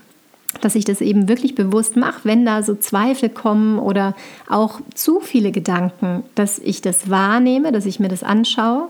dass 0.60 0.74
ich 0.74 0.84
das 0.84 1.00
eben 1.00 1.28
wirklich 1.28 1.54
bewusst 1.54 1.96
mache, 1.96 2.20
wenn 2.24 2.46
da 2.46 2.62
so 2.62 2.74
Zweifel 2.74 3.28
kommen 3.28 3.78
oder 3.78 4.14
auch 4.48 4.80
zu 4.94 5.20
viele 5.20 5.52
Gedanken, 5.52 6.22
dass 6.34 6.58
ich 6.58 6.80
das 6.80 7.10
wahrnehme, 7.10 7.72
dass 7.72 7.86
ich 7.86 8.00
mir 8.00 8.08
das 8.08 8.22
anschaue 8.22 8.88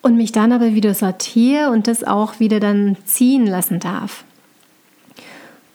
und 0.00 0.16
mich 0.16 0.32
dann 0.32 0.52
aber 0.52 0.74
wieder 0.74 0.94
sortiere 0.94 1.70
und 1.70 1.86
das 1.86 2.04
auch 2.04 2.40
wieder 2.40 2.60
dann 2.60 2.96
ziehen 3.04 3.46
lassen 3.46 3.80
darf. 3.80 4.24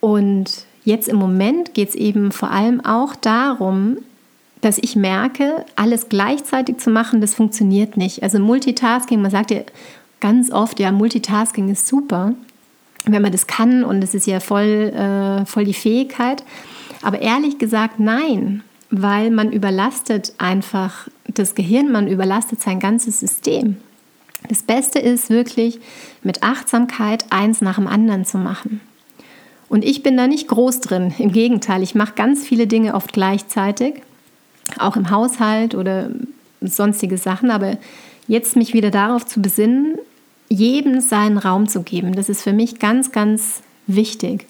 Und 0.03 0.65
Jetzt 0.85 1.07
im 1.07 1.15
Moment 1.15 1.73
geht 1.73 1.89
es 1.89 1.95
eben 1.95 2.31
vor 2.31 2.51
allem 2.51 2.83
auch 2.83 3.15
darum, 3.15 3.97
dass 4.61 4.77
ich 4.77 4.95
merke, 4.95 5.65
alles 5.75 6.09
gleichzeitig 6.09 6.77
zu 6.77 6.89
machen, 6.89 7.21
das 7.21 7.33
funktioniert 7.33 7.97
nicht. 7.97 8.23
Also 8.23 8.39
Multitasking, 8.39 9.21
man 9.21 9.31
sagt 9.31 9.51
ja 9.51 9.61
ganz 10.19 10.51
oft, 10.51 10.79
ja, 10.79 10.91
Multitasking 10.91 11.69
ist 11.69 11.87
super, 11.87 12.33
wenn 13.05 13.21
man 13.21 13.31
das 13.31 13.47
kann 13.47 13.83
und 13.83 14.03
es 14.03 14.13
ist 14.13 14.27
ja 14.27 14.39
voll, 14.39 14.91
äh, 14.93 15.45
voll 15.45 15.65
die 15.65 15.73
Fähigkeit. 15.73 16.43
Aber 17.01 17.21
ehrlich 17.21 17.57
gesagt, 17.57 17.99
nein, 17.99 18.63
weil 18.89 19.31
man 19.31 19.51
überlastet 19.51 20.33
einfach 20.37 21.07
das 21.27 21.55
Gehirn, 21.55 21.91
man 21.91 22.07
überlastet 22.07 22.61
sein 22.61 22.79
ganzes 22.79 23.19
System. 23.19 23.77
Das 24.49 24.63
Beste 24.63 24.99
ist 24.99 25.29
wirklich 25.29 25.79
mit 26.21 26.43
Achtsamkeit 26.43 27.25
eins 27.29 27.61
nach 27.61 27.75
dem 27.75 27.87
anderen 27.87 28.25
zu 28.25 28.37
machen. 28.37 28.81
Und 29.73 29.83
ich 29.83 30.03
bin 30.03 30.15
da 30.17 30.27
nicht 30.27 30.49
groß 30.49 30.81
drin. 30.81 31.15
Im 31.17 31.31
Gegenteil, 31.31 31.81
ich 31.81 31.95
mache 31.95 32.13
ganz 32.13 32.45
viele 32.45 32.67
Dinge 32.67 32.93
oft 32.93 33.11
gleichzeitig, 33.11 34.03
auch 34.77 34.95
im 34.95 35.09
Haushalt 35.09 35.73
oder 35.73 36.11
sonstige 36.61 37.17
Sachen. 37.17 37.49
Aber 37.49 37.79
jetzt 38.27 38.55
mich 38.55 38.75
wieder 38.75 38.91
darauf 38.91 39.25
zu 39.25 39.41
besinnen, 39.41 39.95
jedem 40.47 41.01
seinen 41.01 41.39
Raum 41.39 41.67
zu 41.67 41.81
geben, 41.81 42.13
das 42.13 42.29
ist 42.29 42.43
für 42.43 42.53
mich 42.53 42.77
ganz, 42.77 43.11
ganz 43.11 43.63
wichtig. 43.87 44.45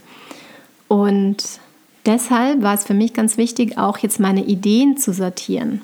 Und 0.90 1.62
deshalb 2.06 2.62
war 2.62 2.74
es 2.74 2.84
für 2.84 2.94
mich 2.94 3.14
ganz 3.14 3.38
wichtig, 3.38 3.78
auch 3.78 4.00
jetzt 4.00 4.20
meine 4.20 4.44
Ideen 4.44 4.98
zu 4.98 5.14
sortieren. 5.14 5.84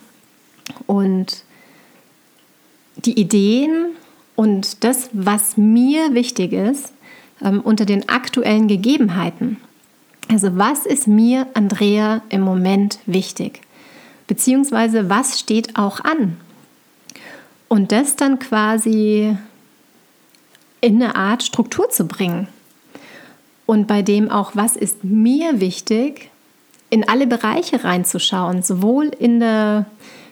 Und 0.86 1.46
die 3.06 3.18
Ideen 3.18 3.86
und 4.36 4.84
das, 4.84 5.10
was 5.14 5.56
mir 5.56 6.14
wichtig 6.14 6.52
ist, 6.52 6.92
ähm, 7.44 7.62
unter 7.62 7.86
den 7.86 8.10
aktuellen 8.10 8.68
Gegebenheiten. 8.68 9.58
Also 10.30 10.58
was 10.58 10.86
ist 10.86 11.08
mir, 11.08 11.48
Andrea, 11.54 12.22
im 12.30 12.42
Moment 12.42 13.00
wichtig? 13.06 13.62
Beziehungsweise 14.28 15.10
was 15.10 15.40
steht 15.40 15.76
auch 15.76 16.02
an? 16.02 16.38
Und 17.68 17.92
das 17.92 18.16
dann 18.16 18.40
quasi 18.40 19.36
in 20.82 21.02
eine 21.02 21.16
Art 21.16 21.44
Struktur 21.44 21.90
zu 21.90 22.06
bringen. 22.06 22.48
Und 23.66 23.88
bei 23.88 24.02
dem 24.02 24.30
auch, 24.30 24.56
was 24.56 24.76
ist 24.76 25.04
mir 25.04 25.60
wichtig, 25.60 26.30
in 26.90 27.08
alle 27.08 27.28
Bereiche 27.28 27.84
reinzuschauen, 27.84 28.64
sowohl 28.64 29.08
in 29.08 29.40
der 29.40 29.86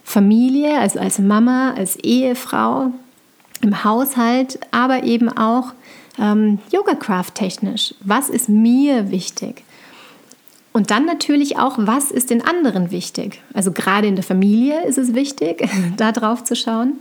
Familie, 0.03 0.79
also 0.79 0.99
als 0.99 1.19
Mama, 1.19 1.73
als 1.75 1.97
Ehefrau, 1.97 2.91
im 3.61 3.83
Haushalt, 3.83 4.59
aber 4.71 5.03
eben 5.03 5.29
auch 5.29 5.73
ähm, 6.19 6.59
Yoga-Craft 6.71 7.31
technisch. 7.33 7.93
Was 8.01 8.29
ist 8.29 8.49
mir 8.49 9.11
wichtig? 9.11 9.63
Und 10.73 10.91
dann 10.91 11.05
natürlich 11.05 11.57
auch, 11.57 11.77
was 11.77 12.11
ist 12.11 12.29
den 12.29 12.45
anderen 12.45 12.91
wichtig? 12.91 13.41
Also 13.53 13.71
gerade 13.71 14.07
in 14.07 14.15
der 14.15 14.23
Familie 14.23 14.85
ist 14.85 14.97
es 14.97 15.15
wichtig, 15.15 15.67
da 15.97 16.11
drauf 16.11 16.43
zu 16.43 16.55
schauen. 16.55 16.99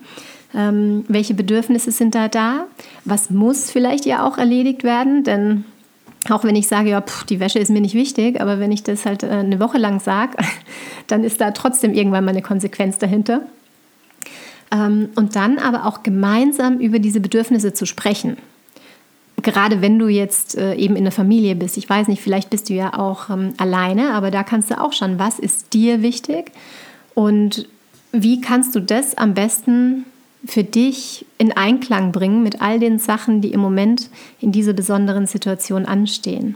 Ähm, 0.55 1.05
welche 1.09 1.35
Bedürfnisse 1.35 1.91
sind 1.91 2.15
da 2.15 2.29
da? 2.29 2.67
Was 3.05 3.31
muss 3.31 3.71
vielleicht 3.71 4.07
ja 4.07 4.27
auch 4.27 4.39
erledigt 4.39 4.83
werden? 4.85 5.25
Denn 5.25 5.65
auch 6.31 6.45
wenn 6.45 6.57
ich 6.57 6.69
sage, 6.69 6.91
ja, 6.91 7.03
pff, 7.03 7.25
die 7.25 7.41
Wäsche 7.41 7.59
ist 7.59 7.71
mir 7.71 7.81
nicht 7.81 7.95
wichtig, 7.95 8.41
aber 8.41 8.59
wenn 8.61 8.73
ich 8.73 8.83
das 8.83 9.05
halt 9.05 9.23
äh, 9.23 9.29
eine 9.29 9.61
Woche 9.61 9.79
lang 9.79 10.01
sage, 10.01 10.39
dann 11.07 11.25
ist 11.25 11.41
da 11.41 11.51
trotzdem 11.51 11.93
irgendwann 11.93 12.25
mal 12.25 12.31
eine 12.31 12.43
Konsequenz 12.43 12.97
dahinter. 12.99 13.43
Ähm, 14.73 15.11
und 15.17 15.37
dann 15.37 15.59
aber 15.59 15.85
auch 15.85 16.03
gemeinsam 16.03 16.79
über 16.79 16.99
diese 16.99 17.21
Bedürfnisse 17.21 17.75
zu 17.75 17.85
sprechen 17.85 18.39
gerade 19.43 19.83
wenn 19.83 19.99
du 19.99 20.09
jetzt 20.09 20.57
äh, 20.57 20.75
eben 20.75 20.97
in 20.97 21.05
der 21.05 21.13
Familie 21.13 21.55
bist, 21.55 21.77
ich 21.77 21.89
weiß 21.89 22.09
nicht, 22.09 22.23
vielleicht 22.23 22.51
bist 22.51 22.69
du 22.69 22.75
ja 22.75 22.99
auch 22.99 23.31
ähm, 23.31 23.53
alleine, 23.59 24.13
aber 24.13 24.31
da 24.31 24.43
kannst 24.43 24.71
du 24.71 24.81
auch 24.81 24.93
schauen, 24.93 25.19
was 25.19 25.39
ist 25.39 25.73
dir 25.73 26.03
wichtig 26.03 26.53
und 27.15 27.69
wie 28.13 28.41
kannst 28.41 28.75
du 28.75 28.81
das 28.81 29.17
am 29.17 29.35
besten 29.35 30.05
für 30.45 30.65
dich 30.65 31.27
in 31.39 31.53
Einklang 31.53 32.13
bringen 32.13 32.43
mit 32.43 32.63
all 32.63 32.79
den 32.79 32.99
Sachen, 32.99 33.41
die 33.41 33.53
im 33.53 33.61
Moment 33.61 34.11
in 34.41 34.53
dieser 34.53 34.73
besonderen 34.73 35.27
Situation 35.27 35.87
anstehen. 35.87 36.55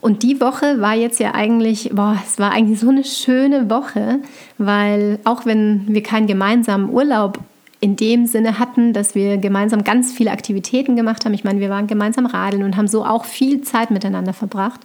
Und 0.00 0.22
die 0.22 0.40
Woche 0.40 0.80
war 0.80 0.94
jetzt 0.94 1.20
ja 1.20 1.34
eigentlich, 1.34 1.90
boah, 1.92 2.16
es 2.24 2.38
war 2.38 2.52
eigentlich 2.52 2.80
so 2.80 2.90
eine 2.90 3.04
schöne 3.04 3.70
Woche, 3.70 4.20
weil 4.58 5.18
auch 5.24 5.46
wenn 5.46 5.86
wir 5.88 6.02
keinen 6.02 6.26
gemeinsamen 6.26 6.90
Urlaub 6.90 7.40
in 7.80 7.96
dem 7.96 8.26
Sinne 8.26 8.58
hatten, 8.58 8.92
dass 8.92 9.14
wir 9.14 9.36
gemeinsam 9.36 9.84
ganz 9.84 10.12
viele 10.12 10.30
Aktivitäten 10.30 10.96
gemacht 10.96 11.24
haben. 11.24 11.34
Ich 11.34 11.44
meine, 11.44 11.60
wir 11.60 11.70
waren 11.70 11.86
gemeinsam 11.86 12.26
radeln 12.26 12.62
und 12.62 12.76
haben 12.76 12.88
so 12.88 13.04
auch 13.04 13.24
viel 13.24 13.60
Zeit 13.62 13.90
miteinander 13.90 14.32
verbracht. 14.32 14.80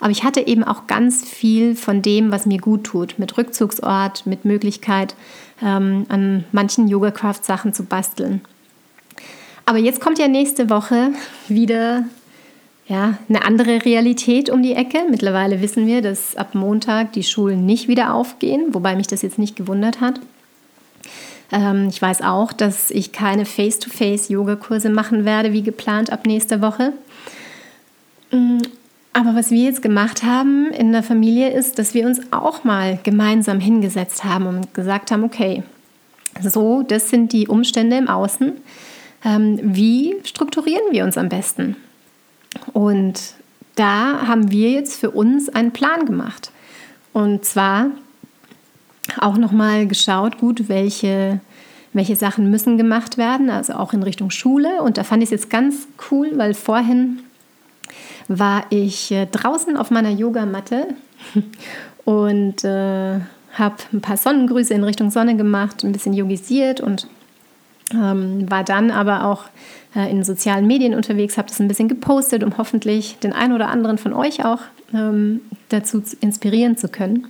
Aber 0.00 0.10
ich 0.10 0.22
hatte 0.22 0.46
eben 0.46 0.62
auch 0.62 0.86
ganz 0.86 1.24
viel 1.24 1.74
von 1.74 2.02
dem, 2.02 2.30
was 2.30 2.46
mir 2.46 2.58
gut 2.58 2.84
tut, 2.84 3.18
mit 3.18 3.36
Rückzugsort, 3.36 4.26
mit 4.26 4.44
Möglichkeit, 4.44 5.14
ähm, 5.62 6.06
an 6.08 6.44
manchen 6.52 6.86
Yoga-Craft-Sachen 6.86 7.72
zu 7.72 7.84
basteln. 7.84 8.42
Aber 9.64 9.78
jetzt 9.78 10.00
kommt 10.00 10.18
ja 10.18 10.28
nächste 10.28 10.70
Woche 10.70 11.10
wieder 11.48 12.04
ja, 12.86 13.18
eine 13.28 13.44
andere 13.44 13.84
Realität 13.84 14.50
um 14.50 14.62
die 14.62 14.72
Ecke. 14.72 15.04
Mittlerweile 15.10 15.60
wissen 15.60 15.86
wir, 15.86 16.00
dass 16.00 16.36
ab 16.36 16.54
Montag 16.54 17.12
die 17.12 17.24
Schulen 17.24 17.66
nicht 17.66 17.88
wieder 17.88 18.14
aufgehen, 18.14 18.72
wobei 18.72 18.96
mich 18.96 19.08
das 19.08 19.22
jetzt 19.22 19.38
nicht 19.38 19.56
gewundert 19.56 20.00
hat. 20.00 20.20
Ähm, 21.50 21.88
ich 21.88 22.00
weiß 22.00 22.22
auch, 22.22 22.52
dass 22.52 22.90
ich 22.90 23.12
keine 23.12 23.44
Face-to-Face-Yoga-Kurse 23.44 24.90
machen 24.90 25.24
werde, 25.24 25.52
wie 25.52 25.62
geplant 25.62 26.10
ab 26.12 26.26
nächster 26.26 26.60
Woche. 26.60 26.92
Mm, 28.30 28.58
aber 29.12 29.34
was 29.34 29.50
wir 29.50 29.64
jetzt 29.64 29.82
gemacht 29.82 30.22
haben 30.22 30.70
in 30.70 30.92
der 30.92 31.02
Familie 31.02 31.50
ist, 31.50 31.78
dass 31.78 31.94
wir 31.94 32.06
uns 32.06 32.20
auch 32.30 32.64
mal 32.64 32.98
gemeinsam 33.02 33.60
hingesetzt 33.60 34.24
haben 34.24 34.46
und 34.46 34.74
gesagt 34.74 35.10
haben, 35.10 35.24
okay, 35.24 35.62
so, 36.42 36.82
das 36.82 37.10
sind 37.10 37.32
die 37.32 37.48
Umstände 37.48 37.96
im 37.96 38.08
Außen. 38.08 38.52
Ähm, 39.24 39.58
wie 39.62 40.16
strukturieren 40.24 40.92
wir 40.92 41.04
uns 41.04 41.18
am 41.18 41.28
besten? 41.28 41.76
Und 42.72 43.34
da 43.74 44.26
haben 44.26 44.50
wir 44.50 44.70
jetzt 44.70 45.00
für 45.00 45.10
uns 45.10 45.48
einen 45.48 45.72
Plan 45.72 46.06
gemacht. 46.06 46.52
Und 47.12 47.44
zwar 47.44 47.90
auch 49.20 49.36
nochmal 49.36 49.86
geschaut, 49.86 50.38
gut, 50.38 50.68
welche, 50.68 51.40
welche 51.92 52.16
Sachen 52.16 52.50
müssen 52.50 52.76
gemacht 52.76 53.18
werden, 53.18 53.50
also 53.50 53.74
auch 53.74 53.92
in 53.92 54.02
Richtung 54.02 54.30
Schule. 54.30 54.82
Und 54.82 54.98
da 54.98 55.04
fand 55.04 55.22
ich 55.22 55.28
es 55.28 55.30
jetzt 55.30 55.50
ganz 55.50 55.88
cool, 56.10 56.32
weil 56.36 56.54
vorhin 56.54 57.20
war 58.28 58.64
ich 58.70 59.10
äh, 59.10 59.26
draußen 59.26 59.76
auf 59.76 59.90
meiner 59.90 60.10
Yogamatte 60.10 60.88
und 62.04 62.64
äh, 62.64 63.20
habe 63.54 63.76
ein 63.92 64.00
paar 64.00 64.16
Sonnengrüße 64.16 64.74
in 64.74 64.84
Richtung 64.84 65.10
Sonne 65.10 65.36
gemacht, 65.36 65.82
ein 65.82 65.92
bisschen 65.92 66.12
yogisiert 66.12 66.80
und 66.80 67.08
ähm, 67.92 68.48
war 68.50 68.64
dann 68.64 68.90
aber 68.90 69.24
auch 69.24 69.44
äh, 69.96 70.10
in 70.10 70.22
sozialen 70.22 70.66
Medien 70.66 70.94
unterwegs, 70.94 71.38
habe 71.38 71.48
das 71.48 71.58
ein 71.58 71.68
bisschen 71.68 71.88
gepostet, 71.88 72.44
um 72.44 72.58
hoffentlich 72.58 73.18
den 73.18 73.32
einen 73.32 73.54
oder 73.54 73.68
anderen 73.68 73.96
von 73.96 74.12
euch 74.12 74.44
auch 74.44 74.60
ähm, 74.92 75.40
dazu 75.70 76.02
inspirieren 76.20 76.76
zu 76.76 76.88
können 76.88 77.26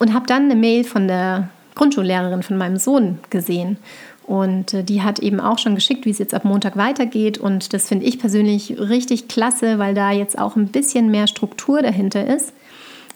und 0.00 0.14
habe 0.14 0.26
dann 0.26 0.46
eine 0.46 0.56
Mail 0.56 0.82
von 0.82 1.06
der 1.06 1.50
Grundschullehrerin 1.76 2.42
von 2.42 2.56
meinem 2.56 2.78
Sohn 2.78 3.20
gesehen. 3.28 3.76
Und 4.24 4.74
äh, 4.74 4.82
die 4.82 5.02
hat 5.02 5.20
eben 5.20 5.40
auch 5.40 5.58
schon 5.58 5.74
geschickt, 5.74 6.06
wie 6.06 6.10
es 6.10 6.18
jetzt 6.18 6.34
ab 6.34 6.44
Montag 6.44 6.76
weitergeht. 6.76 7.38
Und 7.38 7.72
das 7.72 7.86
finde 7.86 8.06
ich 8.06 8.18
persönlich 8.18 8.78
richtig 8.78 9.28
klasse, 9.28 9.78
weil 9.78 9.94
da 9.94 10.10
jetzt 10.10 10.38
auch 10.38 10.56
ein 10.56 10.68
bisschen 10.68 11.10
mehr 11.10 11.26
Struktur 11.26 11.82
dahinter 11.82 12.26
ist. 12.26 12.52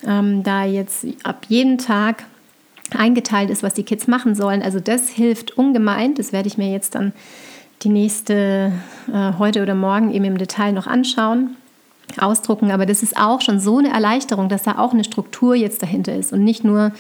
Ähm, 0.06 0.42
da 0.42 0.64
jetzt 0.64 1.06
ab 1.24 1.46
jedem 1.48 1.78
Tag 1.78 2.24
eingeteilt 2.96 3.48
ist, 3.48 3.62
was 3.62 3.74
die 3.74 3.84
Kids 3.84 4.06
machen 4.06 4.34
sollen. 4.34 4.62
Also 4.62 4.78
das 4.78 5.08
hilft 5.08 5.56
ungemein. 5.56 6.14
Das 6.14 6.32
werde 6.32 6.48
ich 6.48 6.58
mir 6.58 6.70
jetzt 6.70 6.94
dann 6.94 7.12
die 7.82 7.88
nächste 7.88 8.72
äh, 9.12 9.32
heute 9.38 9.62
oder 9.62 9.74
morgen 9.74 10.12
eben 10.12 10.24
im 10.26 10.38
Detail 10.38 10.72
noch 10.72 10.86
anschauen 10.86 11.56
ausdrucken. 12.22 12.70
Aber 12.70 12.86
das 12.86 13.02
ist 13.02 13.16
auch 13.16 13.40
schon 13.40 13.60
so 13.60 13.78
eine 13.78 13.92
Erleichterung, 13.92 14.48
dass 14.48 14.62
da 14.62 14.78
auch 14.78 14.92
eine 14.92 15.04
Struktur 15.04 15.54
jetzt 15.54 15.82
dahinter 15.82 16.14
ist 16.14 16.32
und 16.32 16.44
nicht 16.44 16.64
nur 16.64 16.92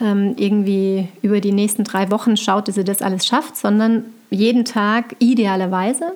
ähm, 0.00 0.34
irgendwie 0.36 1.08
über 1.22 1.40
die 1.40 1.52
nächsten 1.52 1.84
drei 1.84 2.10
Wochen 2.10 2.36
schaut, 2.36 2.68
dass 2.68 2.76
ihr 2.76 2.84
das 2.84 3.02
alles 3.02 3.26
schafft, 3.26 3.56
sondern 3.56 4.04
jeden 4.30 4.64
Tag 4.64 5.16
idealerweise. 5.18 6.12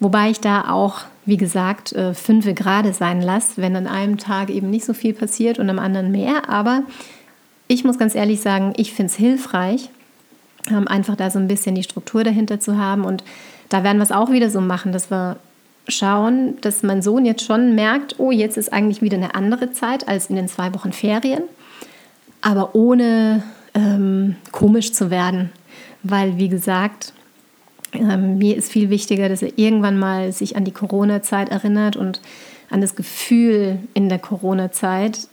Wobei 0.00 0.30
ich 0.30 0.40
da 0.40 0.70
auch, 0.70 1.02
wie 1.26 1.36
gesagt, 1.36 1.92
äh, 1.92 2.14
fünfe 2.14 2.54
gerade 2.54 2.92
sein 2.92 3.20
lasse, 3.20 3.60
wenn 3.60 3.76
an 3.76 3.86
einem 3.86 4.18
Tag 4.18 4.50
eben 4.50 4.70
nicht 4.70 4.84
so 4.84 4.94
viel 4.94 5.12
passiert 5.12 5.58
und 5.58 5.68
am 5.68 5.78
anderen 5.78 6.10
mehr. 6.10 6.48
Aber 6.48 6.82
ich 7.68 7.84
muss 7.84 7.98
ganz 7.98 8.14
ehrlich 8.14 8.40
sagen, 8.40 8.72
ich 8.76 8.94
finde 8.94 9.10
es 9.12 9.16
hilfreich, 9.16 9.90
ähm, 10.68 10.88
einfach 10.88 11.16
da 11.16 11.30
so 11.30 11.38
ein 11.38 11.48
bisschen 11.48 11.74
die 11.74 11.82
Struktur 11.82 12.24
dahinter 12.24 12.60
zu 12.60 12.78
haben. 12.78 13.04
Und 13.04 13.22
da 13.68 13.84
werden 13.84 13.98
wir 13.98 14.04
es 14.04 14.12
auch 14.12 14.30
wieder 14.30 14.50
so 14.50 14.60
machen, 14.60 14.92
dass 14.92 15.10
wir 15.10 15.36
schauen, 15.90 16.60
dass 16.60 16.82
mein 16.82 17.02
Sohn 17.02 17.24
jetzt 17.24 17.44
schon 17.44 17.74
merkt, 17.74 18.18
oh, 18.18 18.30
jetzt 18.30 18.56
ist 18.56 18.72
eigentlich 18.72 19.02
wieder 19.02 19.16
eine 19.16 19.34
andere 19.34 19.72
Zeit 19.72 20.08
als 20.08 20.30
in 20.30 20.36
den 20.36 20.48
zwei 20.48 20.74
Wochen 20.74 20.92
Ferien, 20.92 21.42
aber 22.40 22.74
ohne 22.74 23.42
ähm, 23.74 24.36
komisch 24.52 24.92
zu 24.92 25.10
werden, 25.10 25.50
weil 26.02 26.38
wie 26.38 26.48
gesagt, 26.48 27.12
ähm, 27.92 28.38
mir 28.38 28.56
ist 28.56 28.70
viel 28.70 28.90
wichtiger, 28.90 29.28
dass 29.28 29.42
er 29.42 29.58
irgendwann 29.58 29.98
mal 29.98 30.32
sich 30.32 30.56
an 30.56 30.64
die 30.64 30.72
Corona-Zeit 30.72 31.48
erinnert 31.48 31.96
und 31.96 32.20
an 32.70 32.80
das 32.80 32.94
Gefühl 32.94 33.80
in 33.94 34.08
der 34.08 34.18
Corona-Zeit 34.18 35.28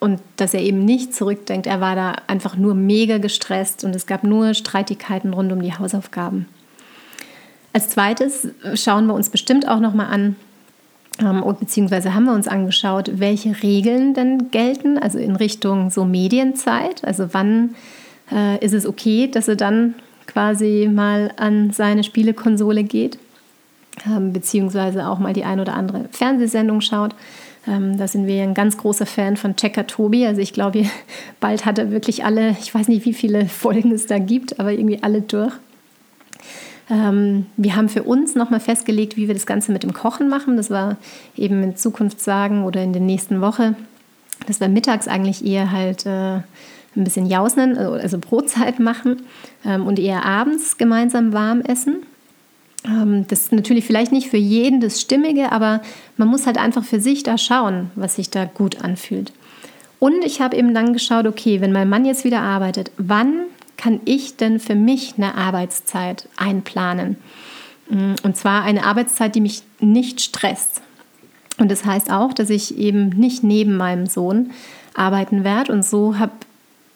und 0.00 0.20
dass 0.36 0.54
er 0.54 0.60
eben 0.60 0.84
nicht 0.84 1.14
zurückdenkt, 1.14 1.66
er 1.66 1.80
war 1.80 1.94
da 1.94 2.16
einfach 2.26 2.56
nur 2.56 2.74
mega 2.74 3.18
gestresst 3.18 3.84
und 3.84 3.94
es 3.94 4.06
gab 4.06 4.24
nur 4.24 4.54
Streitigkeiten 4.54 5.32
rund 5.32 5.52
um 5.52 5.62
die 5.62 5.74
Hausaufgaben. 5.74 6.46
Als 7.72 7.90
zweites 7.90 8.48
schauen 8.74 9.06
wir 9.06 9.14
uns 9.14 9.28
bestimmt 9.28 9.68
auch 9.68 9.80
nochmal 9.80 10.06
an, 10.06 10.36
ähm, 11.20 11.42
beziehungsweise 11.58 12.14
haben 12.14 12.24
wir 12.24 12.32
uns 12.32 12.48
angeschaut, 12.48 13.12
welche 13.14 13.62
Regeln 13.62 14.14
denn 14.14 14.50
gelten, 14.50 14.98
also 14.98 15.18
in 15.18 15.36
Richtung 15.36 15.90
so 15.90 16.04
Medienzeit. 16.04 17.04
Also 17.04 17.28
wann 17.32 17.74
äh, 18.32 18.64
ist 18.64 18.74
es 18.74 18.86
okay, 18.86 19.28
dass 19.28 19.48
er 19.48 19.56
dann 19.56 19.94
quasi 20.26 20.88
mal 20.92 21.32
an 21.36 21.70
seine 21.70 22.04
Spielekonsole 22.04 22.84
geht, 22.84 23.18
ähm, 24.06 24.32
beziehungsweise 24.32 25.08
auch 25.08 25.18
mal 25.18 25.32
die 25.32 25.44
ein 25.44 25.60
oder 25.60 25.74
andere 25.74 26.06
Fernsehsendung 26.10 26.80
schaut. 26.80 27.14
Ähm, 27.68 27.98
da 27.98 28.08
sind 28.08 28.26
wir 28.26 28.42
ein 28.42 28.54
ganz 28.54 28.78
großer 28.78 29.06
Fan 29.06 29.36
von 29.36 29.56
Checker 29.56 29.86
Tobi. 29.86 30.26
Also 30.26 30.40
ich 30.40 30.52
glaube, 30.52 30.86
bald 31.40 31.66
hat 31.66 31.78
er 31.78 31.90
wirklich 31.90 32.24
alle, 32.24 32.56
ich 32.60 32.74
weiß 32.74 32.88
nicht, 32.88 33.04
wie 33.04 33.12
viele 33.12 33.46
Folgen 33.46 33.92
es 33.92 34.06
da 34.06 34.18
gibt, 34.18 34.58
aber 34.58 34.72
irgendwie 34.72 35.02
alle 35.02 35.20
durch. 35.22 35.52
Ähm, 36.90 37.46
wir 37.56 37.76
haben 37.76 37.88
für 37.88 38.02
uns 38.02 38.34
nochmal 38.34 38.60
festgelegt, 38.60 39.16
wie 39.16 39.28
wir 39.28 39.34
das 39.34 39.46
Ganze 39.46 39.72
mit 39.72 39.82
dem 39.82 39.94
Kochen 39.94 40.28
machen. 40.28 40.56
Das 40.56 40.70
war 40.70 40.96
eben 41.36 41.62
in 41.62 41.76
Zukunft 41.76 42.20
sagen 42.20 42.64
oder 42.64 42.82
in 42.82 42.92
der 42.92 43.02
nächsten 43.02 43.40
Woche, 43.40 43.74
dass 44.46 44.60
wir 44.60 44.68
mittags 44.68 45.06
eigentlich 45.06 45.44
eher 45.44 45.70
halt 45.70 46.04
äh, 46.04 46.40
ein 46.96 47.04
bisschen 47.04 47.26
Jausnen, 47.26 47.78
also, 47.78 47.92
also 47.92 48.18
Brotzeit 48.18 48.80
machen 48.80 49.22
ähm, 49.64 49.86
und 49.86 49.98
eher 49.98 50.24
abends 50.24 50.76
gemeinsam 50.76 51.32
warm 51.32 51.60
essen. 51.60 52.02
Ähm, 52.84 53.26
das 53.28 53.40
ist 53.40 53.52
natürlich 53.52 53.84
vielleicht 53.84 54.10
nicht 54.10 54.28
für 54.28 54.36
jeden 54.36 54.80
das 54.80 55.00
Stimmige, 55.00 55.52
aber 55.52 55.82
man 56.16 56.28
muss 56.28 56.46
halt 56.46 56.58
einfach 56.58 56.84
für 56.84 57.00
sich 57.00 57.22
da 57.22 57.38
schauen, 57.38 57.90
was 57.94 58.16
sich 58.16 58.30
da 58.30 58.44
gut 58.44 58.82
anfühlt. 58.82 59.32
Und 60.00 60.24
ich 60.24 60.40
habe 60.40 60.56
eben 60.56 60.74
dann 60.74 60.92
geschaut, 60.92 61.26
okay, 61.26 61.60
wenn 61.60 61.72
mein 61.72 61.88
Mann 61.88 62.06
jetzt 62.06 62.24
wieder 62.24 62.40
arbeitet, 62.40 62.90
wann 62.96 63.42
kann 63.80 64.00
ich 64.04 64.36
denn 64.36 64.60
für 64.60 64.74
mich 64.74 65.14
eine 65.16 65.34
Arbeitszeit 65.36 66.28
einplanen? 66.36 67.16
Mm, 67.88 68.14
und 68.22 68.36
zwar 68.36 68.62
eine 68.62 68.84
Arbeitszeit, 68.84 69.34
die 69.34 69.40
mich 69.40 69.62
nicht 69.80 70.20
stresst. 70.20 70.82
Und 71.56 71.70
das 71.70 71.86
heißt 71.86 72.10
auch, 72.12 72.34
dass 72.34 72.50
ich 72.50 72.76
eben 72.76 73.08
nicht 73.08 73.42
neben 73.42 73.78
meinem 73.78 74.06
Sohn 74.06 74.50
arbeiten 74.94 75.44
werde. 75.44 75.72
Und 75.72 75.84
so 75.84 76.18
habe 76.18 76.32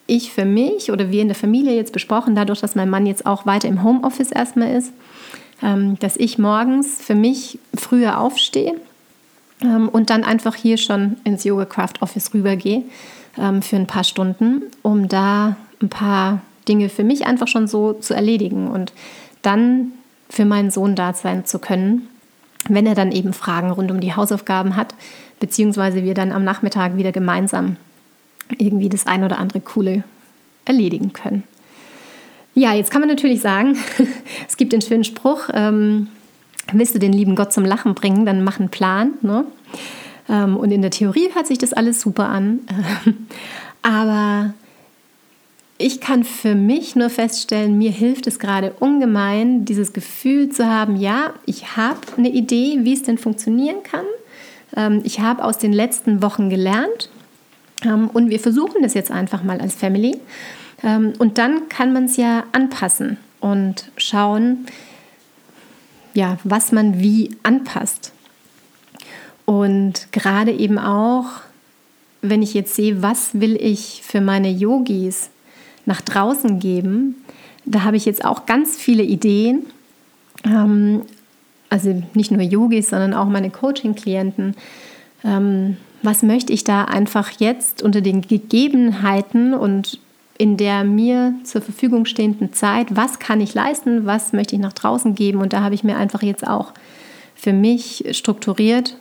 ich 0.07 0.33
für 0.33 0.45
mich 0.45 0.93
oder 0.93 1.11
wir 1.11 1.23
in 1.23 1.29
der 1.29 1.35
Familie 1.35 1.75
jetzt 1.75 1.95
besprochen, 1.95 2.35
dadurch, 2.35 2.61
dass 2.61 2.75
mein 2.75 2.91
Mann 2.91 3.07
jetzt 3.07 3.25
auch 3.25 3.47
weiter 3.47 3.69
im 3.69 3.83
Homeoffice 3.83 4.31
erstmal 4.31 4.77
ist, 4.77 4.93
ähm, 5.63 5.99
dass 6.01 6.19
ich 6.19 6.39
morgens 6.39 7.01
für 7.01 7.15
mich 7.15 7.59
früher 7.75 8.21
aufstehe 8.21 8.75
ähm, 9.63 9.89
und 9.89 10.11
dann 10.11 10.23
einfach 10.23 10.55
hier 10.55 10.77
schon 10.77 11.17
ins 11.25 11.45
Yoga 11.45 11.65
Craft 11.65 11.95
Office 12.01 12.35
rübergehe 12.35 12.83
ähm, 13.39 13.63
für 13.63 13.77
ein 13.77 13.87
paar 13.87 14.05
Stunden, 14.05 14.65
um 14.83 15.09
da 15.09 15.57
ein 15.81 15.89
paar 15.89 16.43
Dinge 16.69 16.89
für 16.89 17.05
mich 17.05 17.27
einfach 17.27 17.49
schon 17.49 17.67
so 17.67 17.93
zu 17.93 18.15
erledigen 18.15 18.69
und 18.69 18.93
dann 19.43 19.93
für 20.31 20.45
meinen 20.45 20.71
Sohn 20.71 20.97
da 20.97 21.13
sein 21.13 21.45
zu 21.45 21.59
können, 21.59 22.09
wenn 22.69 22.87
er 22.87 22.95
dann 22.95 23.13
eben 23.13 23.33
Fragen 23.33 23.71
rund 23.71 23.91
um 23.91 24.01
die 24.01 24.15
Hausaufgaben 24.15 24.77
hat, 24.77 24.95
beziehungsweise 25.41 26.03
wir 26.05 26.15
dann 26.15 26.33
am 26.33 26.45
Nachmittag 26.45 26.97
wieder 26.97 27.13
gemeinsam 27.13 27.77
irgendwie 28.59 28.89
das 28.89 29.07
ein 29.07 29.25
oder 29.25 29.39
andere 29.39 29.61
Coole 29.61 30.05
erledigen 30.65 31.13
können. 31.13 31.45
Ja, 32.55 32.73
jetzt 32.73 32.91
kann 32.91 33.01
man 33.01 33.09
natürlich 33.09 33.41
sagen, 33.41 33.77
es 34.49 34.57
gibt 34.57 34.73
den 34.73 34.81
schönen 34.81 35.05
Spruch, 35.05 35.49
ähm, 35.53 36.09
willst 36.73 36.95
du 36.95 36.99
den 36.99 37.13
lieben 37.13 37.37
Gott 37.37 37.53
zum 37.53 37.65
Lachen 37.65 37.95
bringen, 37.95 38.25
dann 38.25 38.45
mach 38.45 38.61
einen 38.61 38.69
Plan. 38.71 39.15
Ne? 39.23 39.45
Ähm, 40.29 40.57
und 40.57 40.71
in 40.71 40.81
der 40.81 40.91
Theorie 40.91 41.31
hört 41.35 41.47
sich 41.47 41.59
das 41.59 41.73
alles 41.73 42.01
super 42.01 42.29
an. 42.29 42.61
Aber 43.83 44.55
ich 45.77 46.01
kann 46.01 46.23
für 46.25 46.55
mich 46.55 46.95
nur 46.95 47.11
feststellen, 47.11 47.77
mir 47.77 47.91
hilft 47.91 48.27
es 48.27 48.39
gerade 48.39 48.75
ungemein, 48.79 49.65
dieses 49.65 49.93
Gefühl 49.93 50.51
zu 50.51 50.69
haben, 50.69 50.97
ja, 50.97 51.35
ich 51.47 51.77
habe 51.77 51.99
eine 52.17 52.29
Idee, 52.29 52.81
wie 52.83 52.95
es 52.95 53.03
denn 53.03 53.19
funktionieren 53.19 53.83
kann. 53.83 54.05
Ähm, 54.77 55.01
ich 55.05 55.21
habe 55.21 55.43
aus 55.45 55.59
den 55.59 55.73
letzten 55.73 56.23
Wochen 56.23 56.49
gelernt 56.49 57.11
ähm, 57.85 58.09
und 58.13 58.31
wir 58.31 58.39
versuchen 58.39 58.83
das 58.83 58.95
jetzt 58.95 59.11
einfach 59.11 59.43
mal 59.43 59.61
als 59.61 59.75
Family. 59.75 60.21
Ähm, 60.83 61.13
und 61.19 61.39
dann 61.39 61.69
kann 61.69 61.93
man 61.93 62.05
es 62.05 62.17
ja 62.17 62.45
anpassen. 62.53 63.19
und 63.41 63.91
schauen, 63.99 64.67
ja, 66.15 66.39
was 66.45 66.73
man 66.73 67.01
wie 67.01 67.37
anpasst. 67.43 68.13
Und 69.45 70.11
gerade 70.13 70.53
eben 70.53 70.79
auch, 70.79 71.27
wenn 72.23 72.41
ich 72.41 72.55
jetzt 72.55 72.75
sehe, 72.75 73.03
was 73.03 73.39
will 73.39 73.57
ich 73.61 74.01
für 74.03 74.23
meine 74.23 74.51
Yogis 74.51 75.29
nach 75.87 76.01
draußen 76.01 76.59
geben, 76.59 77.17
da 77.65 77.83
habe 77.85 77.97
ich 77.97 78.05
jetzt 78.05 78.25
auch 78.25 78.47
ganz 78.47 78.77
viele 78.77 79.03
Ideen. 79.03 79.67
Ähm, 80.45 81.03
also 81.71 82.03
nicht 82.15 82.31
nur 82.31 82.43
Yogis, 82.43 82.91
sondern 82.91 83.15
auch 83.15 83.27
meine 83.27 83.51
Coaching-Klienten. 83.51 84.55
Ähm, 85.25 85.77
was 86.03 86.23
möchte 86.23 86.53
ich 86.53 86.65
da 86.65 86.85
einfach 86.85 87.31
jetzt 87.39 87.83
unter 87.83 88.01
den 88.01 88.21
Gegebenheiten 88.23 89.55
und 89.55 89.99
in 90.37 90.57
der 90.57 90.85
mir 90.85 91.35
zur 91.45 91.63
Verfügung 91.63 92.05
stehenden 92.07 92.53
Zeit, 92.53 92.95
was 92.97 93.19
kann 93.19 93.41
ich 93.41 93.55
leisten, 93.55 94.05
was 94.05 94.33
möchte 94.33 94.55
ich 94.57 94.61
nach 94.61 94.73
draußen 94.73 95.15
geben. 95.15 95.41
Und 95.41 95.53
da 95.53 95.63
habe 95.63 95.75
ich 95.75 95.85
mir 95.85 95.97
einfach 95.97 96.23
jetzt 96.23 96.47
auch 96.47 96.73
für 97.35 97.53
mich 97.53 98.05
strukturiert, 98.13 98.97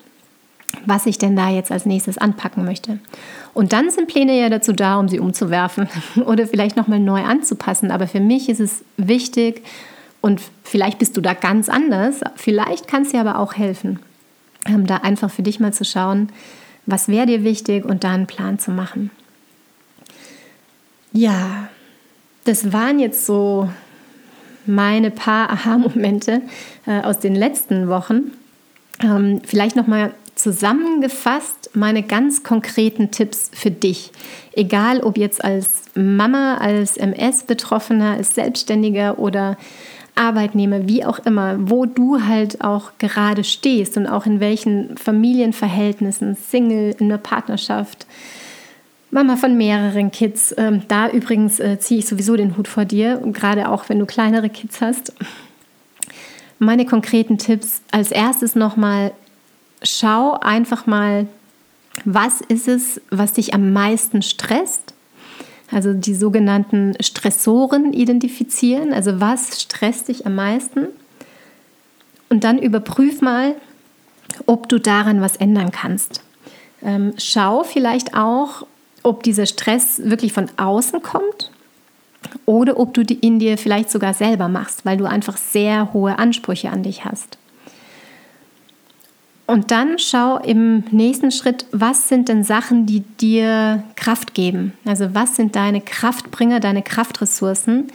was 0.86 1.06
ich 1.06 1.18
denn 1.18 1.36
da 1.36 1.50
jetzt 1.50 1.72
als 1.72 1.86
nächstes 1.86 2.18
anpacken 2.18 2.66
möchte. 2.66 3.00
Und 3.54 3.74
dann 3.74 3.90
sind 3.90 4.08
Pläne 4.08 4.40
ja 4.40 4.50
dazu 4.50 4.74
da, 4.74 4.98
um 4.98 5.08
sie 5.08 5.20
umzuwerfen 5.20 5.88
oder 6.26 6.48
vielleicht 6.48 6.76
nochmal 6.76 7.00
neu 7.00 7.24
anzupassen. 7.24 7.92
Aber 7.92 8.08
für 8.08 8.20
mich 8.20 8.50
ist 8.50 8.60
es 8.60 8.84
wichtig 8.98 9.64
und 10.22 10.42
vielleicht 10.64 11.00
bist 11.00 11.16
du 11.18 11.22
da 11.22 11.34
ganz 11.34 11.70
anders. 11.70 12.22
Vielleicht 12.36 12.88
kann 12.88 13.04
es 13.04 13.12
dir 13.12 13.22
aber 13.22 13.40
auch 13.40 13.54
helfen, 13.54 14.00
ähm, 14.66 14.88
da 14.88 14.98
einfach 14.98 15.30
für 15.30 15.44
dich 15.44 15.60
mal 15.60 15.74
zu 15.74 15.86
schauen, 15.86 16.30
was 16.86 17.08
wäre 17.08 17.26
dir 17.26 17.44
wichtig 17.44 17.86
und 17.86 18.04
da 18.04 18.12
einen 18.12 18.28
Plan 18.28 18.60
zu 18.60 18.72
machen. 18.72 19.12
Ja, 21.12 21.70
das 22.46 22.74
waren 22.74 23.00
jetzt 23.00 23.26
so 23.26 23.70
meine 24.66 25.12
paar 25.12 25.50
Aha-Momente 25.50 26.42
äh, 26.86 27.02
aus 27.02 27.20
den 27.20 27.36
letzten 27.36 27.88
Wochen. 27.88 28.32
Ähm, 29.02 29.42
vielleicht 29.46 29.76
nochmal 29.76 30.14
zusammengefasst 30.44 31.72
meine 31.74 32.04
ganz 32.04 32.44
konkreten 32.44 33.12
Tipps 33.12 33.50
für 33.54 33.72
dich. 33.72 34.12
Egal 34.52 35.00
ob 35.00 35.18
jetzt 35.18 35.44
als 35.44 35.84
Mama, 35.96 36.58
als 36.58 36.98
MS-Betroffener, 36.98 38.12
als 38.18 38.36
Selbstständiger 38.36 39.20
oder 39.20 39.58
Arbeitnehmer, 40.16 40.88
wie 40.88 41.06
auch 41.06 41.20
immer, 41.20 41.56
wo 41.70 41.86
du 41.86 42.24
halt 42.26 42.62
auch 42.62 42.92
gerade 43.00 43.44
stehst 43.44 43.96
und 43.98 44.06
auch 44.06 44.26
in 44.26 44.42
welchen 44.42 44.98
Familienverhältnissen, 44.98 46.36
Single, 46.36 46.96
in 47.00 47.10
der 47.10 47.18
Partnerschaft, 47.18 48.06
Mama 49.10 49.38
von 49.38 49.56
mehreren 49.56 50.12
Kids. 50.12 50.54
Ähm, 50.58 50.82
da 50.88 51.10
übrigens 51.10 51.60
äh, 51.60 51.80
ziehe 51.80 52.00
ich 52.00 52.06
sowieso 52.08 52.36
den 52.36 52.58
Hut 52.58 52.68
vor 52.68 52.84
dir, 52.84 53.22
gerade 53.32 53.70
auch 53.70 53.88
wenn 53.88 54.00
du 54.00 54.06
kleinere 54.06 54.50
Kids 54.50 54.82
hast. 54.82 55.14
Meine 56.60 56.86
konkreten 56.86 57.38
Tipps. 57.38 57.82
Als 57.92 58.12
erstes 58.12 58.56
nochmal, 58.56 59.14
schau 59.84 60.34
einfach 60.40 60.86
mal, 60.86 61.28
was 62.06 62.42
ist 62.42 62.68
es, 62.68 63.02
was 63.10 63.34
dich 63.34 63.54
am 63.54 63.74
meisten 63.74 64.22
stresst? 64.22 64.94
Also 65.72 65.94
die 65.94 66.16
sogenannten 66.16 66.94
Stressoren 67.02 67.94
identifizieren. 67.94 68.94
Also 68.94 69.20
was 69.20 69.62
stresst 69.62 70.08
dich 70.08 70.26
am 70.26 70.36
meisten? 70.36 70.88
Und 72.30 72.44
dann 72.44 72.60
überprüf 72.60 73.22
mal, 73.22 73.56
ob 74.46 74.70
du 74.70 74.80
daran 74.80 75.22
was 75.22 75.36
ändern 75.36 75.72
kannst. 75.72 76.22
Ähm, 76.82 77.14
schau 77.18 77.64
vielleicht 77.64 78.16
auch, 78.16 78.66
ob 79.04 79.24
dieser 79.24 79.46
Stress 79.46 80.02
wirklich 80.04 80.34
von 80.34 80.50
außen 80.58 81.02
kommt 81.02 81.52
oder 82.46 82.80
ob 82.80 82.94
du 82.94 83.02
ihn 83.02 83.40
dir 83.40 83.58
vielleicht 83.58 83.90
sogar 83.92 84.14
selber 84.14 84.48
machst, 84.48 84.86
weil 84.86 84.98
du 84.98 85.06
einfach 85.06 85.38
sehr 85.38 85.94
hohe 85.94 86.18
Ansprüche 86.18 86.70
an 86.70 86.84
dich 86.84 87.06
hast. 87.06 87.38
Und 89.46 89.72
dann 89.72 90.00
schau 90.00 90.38
im 90.38 90.86
nächsten 90.92 91.32
Schritt, 91.32 91.66
was 91.72 92.08
sind 92.08 92.30
denn 92.30 92.44
Sachen, 92.44 92.86
die 92.86 93.02
dir 93.02 93.84
Kraft 93.96 94.34
geben? 94.34 94.74
Also 94.86 95.14
was 95.14 95.36
sind 95.36 95.56
deine 95.56 95.82
Kraftbringer, 95.82 96.60
deine 96.60 96.82
Kraftressourcen? 96.82 97.88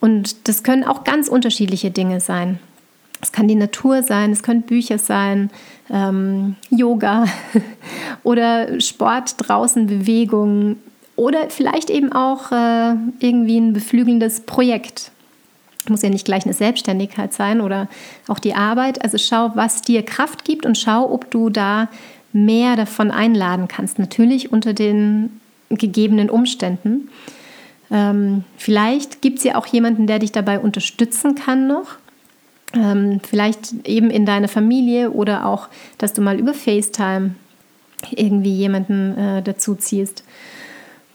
Und 0.00 0.48
das 0.48 0.62
können 0.62 0.84
auch 0.84 1.04
ganz 1.04 1.28
unterschiedliche 1.28 1.90
Dinge 1.90 2.20
sein. 2.20 2.58
Es 3.22 3.32
kann 3.32 3.48
die 3.48 3.54
Natur 3.54 4.02
sein, 4.02 4.32
es 4.32 4.42
können 4.42 4.62
Bücher 4.62 4.98
sein, 4.98 5.50
ähm, 5.90 6.56
Yoga 6.68 7.24
oder 8.22 8.78
Sport 8.82 9.36
draußen, 9.38 9.86
Bewegung 9.86 10.76
oder 11.16 11.48
vielleicht 11.48 11.88
eben 11.88 12.12
auch 12.12 12.52
äh, 12.52 12.96
irgendwie 13.20 13.58
ein 13.58 13.72
beflügelndes 13.72 14.40
Projekt. 14.40 15.10
Muss 15.88 16.02
ja 16.02 16.08
nicht 16.08 16.24
gleich 16.24 16.44
eine 16.44 16.54
Selbstständigkeit 16.54 17.32
sein 17.32 17.60
oder 17.60 17.88
auch 18.28 18.38
die 18.38 18.54
Arbeit. 18.54 19.02
Also 19.02 19.18
schau, 19.18 19.52
was 19.54 19.82
dir 19.82 20.02
Kraft 20.02 20.44
gibt 20.44 20.64
und 20.64 20.78
schau, 20.78 21.10
ob 21.12 21.30
du 21.30 21.50
da 21.50 21.88
mehr 22.32 22.76
davon 22.76 23.10
einladen 23.10 23.68
kannst. 23.68 23.98
Natürlich 23.98 24.52
unter 24.52 24.72
den 24.72 25.40
gegebenen 25.70 26.30
Umständen. 26.30 27.10
Ähm, 27.90 28.44
vielleicht 28.56 29.22
gibt 29.22 29.38
es 29.38 29.44
ja 29.44 29.56
auch 29.56 29.66
jemanden, 29.66 30.06
der 30.06 30.18
dich 30.18 30.32
dabei 30.32 30.58
unterstützen 30.58 31.34
kann 31.34 31.66
noch 31.66 31.98
ähm, 32.74 33.20
vielleicht 33.26 33.86
eben 33.86 34.10
in 34.10 34.26
deiner 34.26 34.48
Familie 34.48 35.10
oder 35.10 35.46
auch, 35.46 35.68
dass 35.98 36.12
du 36.12 36.20
mal 36.20 36.38
über 36.38 36.54
FaceTime 36.54 37.34
irgendwie 38.10 38.52
jemanden 38.52 39.16
äh, 39.16 39.42
dazu 39.42 39.74
ziehst. 39.74 40.24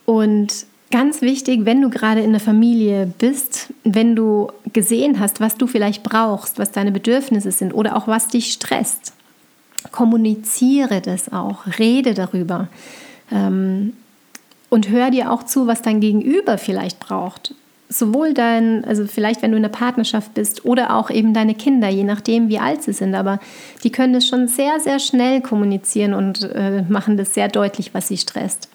Und 0.05 0.65
ganz 0.91 1.21
wichtig, 1.21 1.65
wenn 1.65 1.81
du 1.81 1.89
gerade 1.89 2.21
in 2.21 2.31
der 2.31 2.39
Familie 2.39 3.11
bist, 3.17 3.73
wenn 3.83 4.15
du 4.15 4.51
gesehen 4.73 5.19
hast, 5.19 5.39
was 5.39 5.55
du 5.55 5.67
vielleicht 5.67 6.03
brauchst, 6.03 6.59
was 6.59 6.71
deine 6.71 6.91
Bedürfnisse 6.91 7.51
sind 7.51 7.73
oder 7.73 7.95
auch 7.95 8.07
was 8.07 8.27
dich 8.27 8.51
stresst, 8.51 9.13
kommuniziere 9.91 11.01
das 11.01 11.31
auch, 11.31 11.65
rede 11.77 12.13
darüber. 12.13 12.67
Ähm, 13.31 13.93
und 14.69 14.89
hör 14.89 15.09
dir 15.09 15.31
auch 15.31 15.43
zu, 15.43 15.67
was 15.67 15.81
dein 15.81 15.99
Gegenüber 15.99 16.57
vielleicht 16.57 16.99
braucht 16.99 17.55
sowohl 17.89 18.35
dein, 18.35 18.85
also 18.85 19.05
vielleicht 19.07 19.41
wenn 19.41 19.51
du 19.51 19.57
in 19.57 19.65
einer 19.65 19.73
Partnerschaft 19.73 20.35
bist 20.35 20.63
oder 20.63 20.95
auch 20.95 21.09
eben 21.09 21.33
deine 21.33 21.55
Kinder, 21.55 21.89
je 21.89 22.03
nachdem 22.03 22.47
wie 22.47 22.59
alt 22.59 22.83
sie 22.83 22.93
sind, 22.93 23.15
aber 23.15 23.39
die 23.83 23.91
können 23.91 24.13
das 24.13 24.27
schon 24.27 24.47
sehr, 24.47 24.79
sehr 24.79 24.99
schnell 24.99 25.41
kommunizieren 25.41 26.13
und 26.13 26.43
äh, 26.53 26.83
machen 26.87 27.17
das 27.17 27.33
sehr 27.33 27.47
deutlich, 27.47 27.93
was 27.93 28.07
sie 28.07 28.17
stresst. 28.17 28.69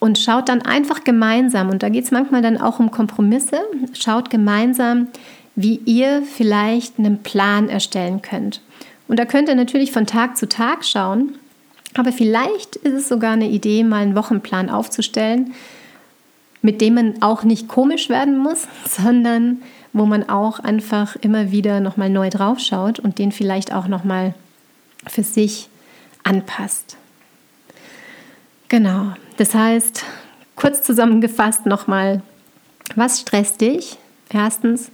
Und 0.00 0.18
schaut 0.18 0.48
dann 0.48 0.62
einfach 0.62 1.02
gemeinsam, 1.02 1.70
und 1.70 1.82
da 1.82 1.88
geht 1.88 2.04
es 2.04 2.10
manchmal 2.10 2.42
dann 2.42 2.60
auch 2.60 2.78
um 2.78 2.90
Kompromisse, 2.90 3.60
schaut 3.94 4.30
gemeinsam, 4.30 5.08
wie 5.56 5.80
ihr 5.86 6.22
vielleicht 6.22 6.98
einen 6.98 7.22
Plan 7.22 7.68
erstellen 7.68 8.22
könnt. 8.22 8.60
Und 9.08 9.18
da 9.18 9.24
könnt 9.24 9.48
ihr 9.48 9.56
natürlich 9.56 9.90
von 9.90 10.06
Tag 10.06 10.36
zu 10.36 10.48
Tag 10.48 10.84
schauen, 10.84 11.34
aber 11.94 12.12
vielleicht 12.12 12.76
ist 12.76 12.94
es 12.94 13.08
sogar 13.08 13.32
eine 13.32 13.48
Idee, 13.48 13.82
mal 13.82 14.02
einen 14.02 14.14
Wochenplan 14.14 14.70
aufzustellen, 14.70 15.52
mit 16.62 16.80
dem 16.80 16.94
man 16.94 17.22
auch 17.22 17.42
nicht 17.42 17.66
komisch 17.66 18.08
werden 18.08 18.38
muss, 18.38 18.68
sondern 18.88 19.62
wo 19.92 20.06
man 20.06 20.28
auch 20.28 20.60
einfach 20.60 21.16
immer 21.16 21.50
wieder 21.50 21.80
nochmal 21.80 22.10
neu 22.10 22.30
drauf 22.30 22.60
schaut 22.60 23.00
und 23.00 23.18
den 23.18 23.32
vielleicht 23.32 23.72
auch 23.72 23.88
nochmal 23.88 24.34
für 25.06 25.22
sich 25.22 25.68
anpasst. 26.22 26.96
Genau, 28.68 29.14
das 29.38 29.54
heißt, 29.54 30.04
kurz 30.56 30.82
zusammengefasst 30.82 31.64
nochmal, 31.64 32.22
was 32.96 33.20
stresst 33.20 33.60
dich? 33.60 33.98
Erstens. 34.30 34.90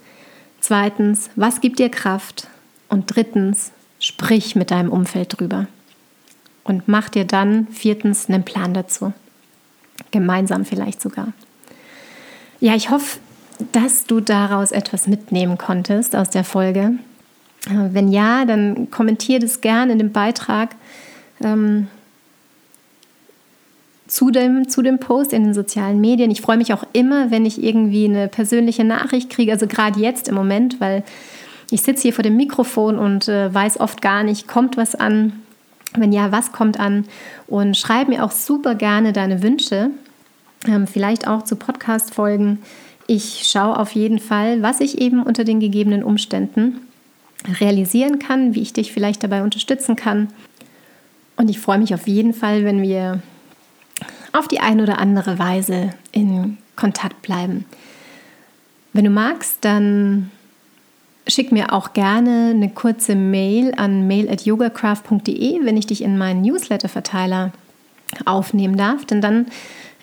Zweitens, 0.60 1.30
was 1.34 1.60
gibt 1.60 1.78
dir 1.78 1.88
Kraft? 1.90 2.48
Und 2.88 3.14
drittens, 3.14 3.72
sprich 3.98 4.54
mit 4.54 4.70
deinem 4.70 4.90
Umfeld 4.90 5.38
drüber. 5.38 5.66
Und 6.62 6.88
mach 6.88 7.08
dir 7.08 7.24
dann 7.24 7.68
viertens 7.68 8.28
einen 8.28 8.44
Plan 8.44 8.72
dazu. 8.72 9.12
Gemeinsam 10.10 10.64
vielleicht 10.64 11.00
sogar. 11.00 11.32
Ja, 12.60 12.74
ich 12.74 12.90
hoffe, 12.90 13.18
dass 13.72 14.04
du 14.04 14.20
daraus 14.20 14.72
etwas 14.72 15.06
mitnehmen 15.06 15.58
konntest 15.58 16.16
aus 16.16 16.30
der 16.30 16.44
Folge. 16.44 16.98
Äh, 17.66 17.92
wenn 17.92 18.08
ja, 18.08 18.44
dann 18.44 18.90
kommentiere 18.90 19.40
das 19.40 19.60
gerne 19.60 19.92
in 19.92 19.98
dem 19.98 20.12
Beitrag 20.12 20.74
ähm, 21.42 21.88
zu, 24.06 24.30
dem, 24.30 24.68
zu 24.68 24.82
dem 24.82 24.98
Post 24.98 25.32
in 25.32 25.44
den 25.44 25.54
sozialen 25.54 26.00
Medien. 26.00 26.30
Ich 26.30 26.42
freue 26.42 26.58
mich 26.58 26.72
auch 26.72 26.84
immer, 26.92 27.30
wenn 27.30 27.46
ich 27.46 27.62
irgendwie 27.62 28.04
eine 28.04 28.28
persönliche 28.28 28.84
Nachricht 28.84 29.30
kriege, 29.30 29.52
also 29.52 29.66
gerade 29.66 30.00
jetzt 30.00 30.28
im 30.28 30.34
Moment, 30.34 30.80
weil 30.80 31.02
ich 31.70 31.82
sitze 31.82 32.02
hier 32.02 32.12
vor 32.12 32.22
dem 32.22 32.36
Mikrofon 32.36 32.98
und 32.98 33.28
äh, 33.28 33.52
weiß 33.52 33.80
oft 33.80 34.02
gar 34.02 34.22
nicht, 34.22 34.46
kommt 34.46 34.76
was 34.76 34.94
an. 34.94 35.32
Wenn 35.96 36.12
ja, 36.12 36.32
was 36.32 36.52
kommt 36.52 36.78
an? 36.78 37.06
Und 37.46 37.76
schreib 37.76 38.08
mir 38.08 38.24
auch 38.24 38.32
super 38.32 38.74
gerne 38.74 39.12
deine 39.12 39.42
Wünsche 39.42 39.90
ähm, 40.66 40.86
vielleicht 40.86 41.26
auch 41.26 41.42
zu 41.42 41.56
Podcast-Folgen. 41.56 42.58
Ich 43.06 43.46
schaue 43.46 43.78
auf 43.78 43.92
jeden 43.92 44.18
Fall, 44.18 44.62
was 44.62 44.80
ich 44.80 45.00
eben 45.00 45.22
unter 45.22 45.44
den 45.44 45.60
gegebenen 45.60 46.02
Umständen 46.02 46.80
realisieren 47.60 48.18
kann, 48.18 48.54
wie 48.54 48.62
ich 48.62 48.72
dich 48.72 48.92
vielleicht 48.92 49.22
dabei 49.22 49.42
unterstützen 49.42 49.96
kann. 49.96 50.28
Und 51.36 51.50
ich 51.50 51.58
freue 51.58 51.78
mich 51.78 51.94
auf 51.94 52.06
jeden 52.08 52.32
Fall, 52.32 52.64
wenn 52.64 52.80
wir 52.80 53.22
auf 54.34 54.48
die 54.48 54.60
eine 54.60 54.82
oder 54.82 54.98
andere 54.98 55.38
Weise 55.38 55.90
in 56.12 56.58
Kontakt 56.76 57.22
bleiben. 57.22 57.64
Wenn 58.92 59.04
du 59.04 59.10
magst, 59.10 59.64
dann 59.64 60.30
schick 61.26 61.52
mir 61.52 61.72
auch 61.72 61.92
gerne 61.92 62.50
eine 62.54 62.68
kurze 62.68 63.14
Mail 63.14 63.74
an 63.76 64.06
mail@yogacraft.de, 64.06 65.64
wenn 65.64 65.76
ich 65.76 65.86
dich 65.86 66.02
in 66.02 66.18
meinen 66.18 66.42
Newsletter-Verteiler 66.42 67.52
aufnehmen 68.24 68.76
darf, 68.76 69.04
denn 69.04 69.20
dann 69.20 69.46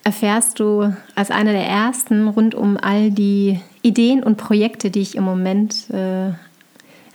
erfährst 0.03 0.59
du 0.59 0.93
als 1.15 1.29
einer 1.29 1.51
der 1.51 1.65
ersten 1.65 2.27
rund 2.27 2.55
um 2.55 2.77
all 2.77 3.11
die 3.11 3.59
Ideen 3.81 4.23
und 4.23 4.37
Projekte, 4.37 4.89
die 4.89 5.01
ich 5.01 5.15
im 5.15 5.23
Moment 5.23 5.89
äh, 5.91 6.31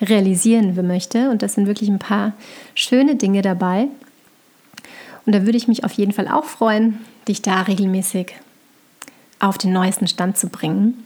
realisieren 0.05 0.77
möchte. 0.87 1.31
Und 1.31 1.43
das 1.43 1.55
sind 1.55 1.67
wirklich 1.67 1.89
ein 1.89 1.99
paar 1.99 2.33
schöne 2.75 3.17
Dinge 3.17 3.43
dabei. 3.43 3.89
Und 5.27 5.35
da 5.35 5.45
würde 5.45 5.59
ich 5.59 5.69
mich 5.69 5.85
auf 5.85 5.93
jeden 5.93 6.13
Fall 6.13 6.29
auch 6.29 6.45
freuen, 6.45 7.01
dich 7.27 7.43
da 7.43 7.63
regelmäßig 7.63 8.35
auf 9.41 9.59
den 9.59 9.73
neuesten 9.73 10.07
Stand 10.07 10.39
zu 10.39 10.49
bringen. 10.49 11.05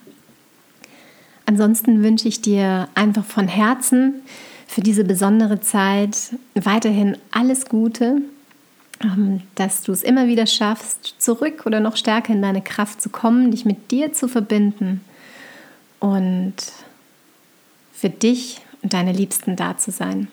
Ansonsten 1.47 2.03
wünsche 2.03 2.29
ich 2.29 2.43
dir 2.43 2.89
einfach 2.95 3.25
von 3.25 3.49
Herzen 3.49 4.21
für 4.69 4.83
diese 4.83 5.03
besondere 5.03 5.61
Zeit 5.61 6.37
weiterhin 6.55 7.17
alles 7.33 7.65
Gute, 7.65 8.23
ähm, 9.03 9.43
dass 9.57 9.83
du 9.83 9.91
es 9.91 10.03
immer 10.03 10.29
wieder 10.29 10.47
schaffst, 10.47 11.17
zurück 11.19 11.65
oder 11.67 11.81
noch 11.81 11.97
stärker 11.97 12.33
in 12.33 12.43
deine 12.43 12.63
Kraft 12.63 13.03
zu 13.03 13.09
kommen, 13.09 13.51
dich 13.51 13.65
mit 13.65 13.91
dir 13.91 14.13
zu 14.13 14.29
verbinden 14.29 15.01
und 15.99 16.55
für 17.93 18.11
dich 18.11 18.61
und 18.83 18.93
deine 18.93 19.13
Liebsten 19.13 19.57
da 19.57 19.77
zu 19.77 19.91
sein. 19.91 20.29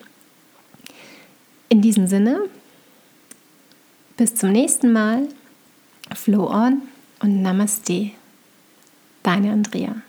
In 1.68 1.82
diesem 1.82 2.06
Sinne, 2.06 2.42
bis 4.18 4.34
zum 4.34 4.50
nächsten 4.50 4.92
Mal, 4.92 5.28
Flow 6.14 6.50
on 6.50 6.82
und 7.20 7.40
Namaste. 7.40 8.10
Deine 9.22 9.52
Andrea. 9.52 10.02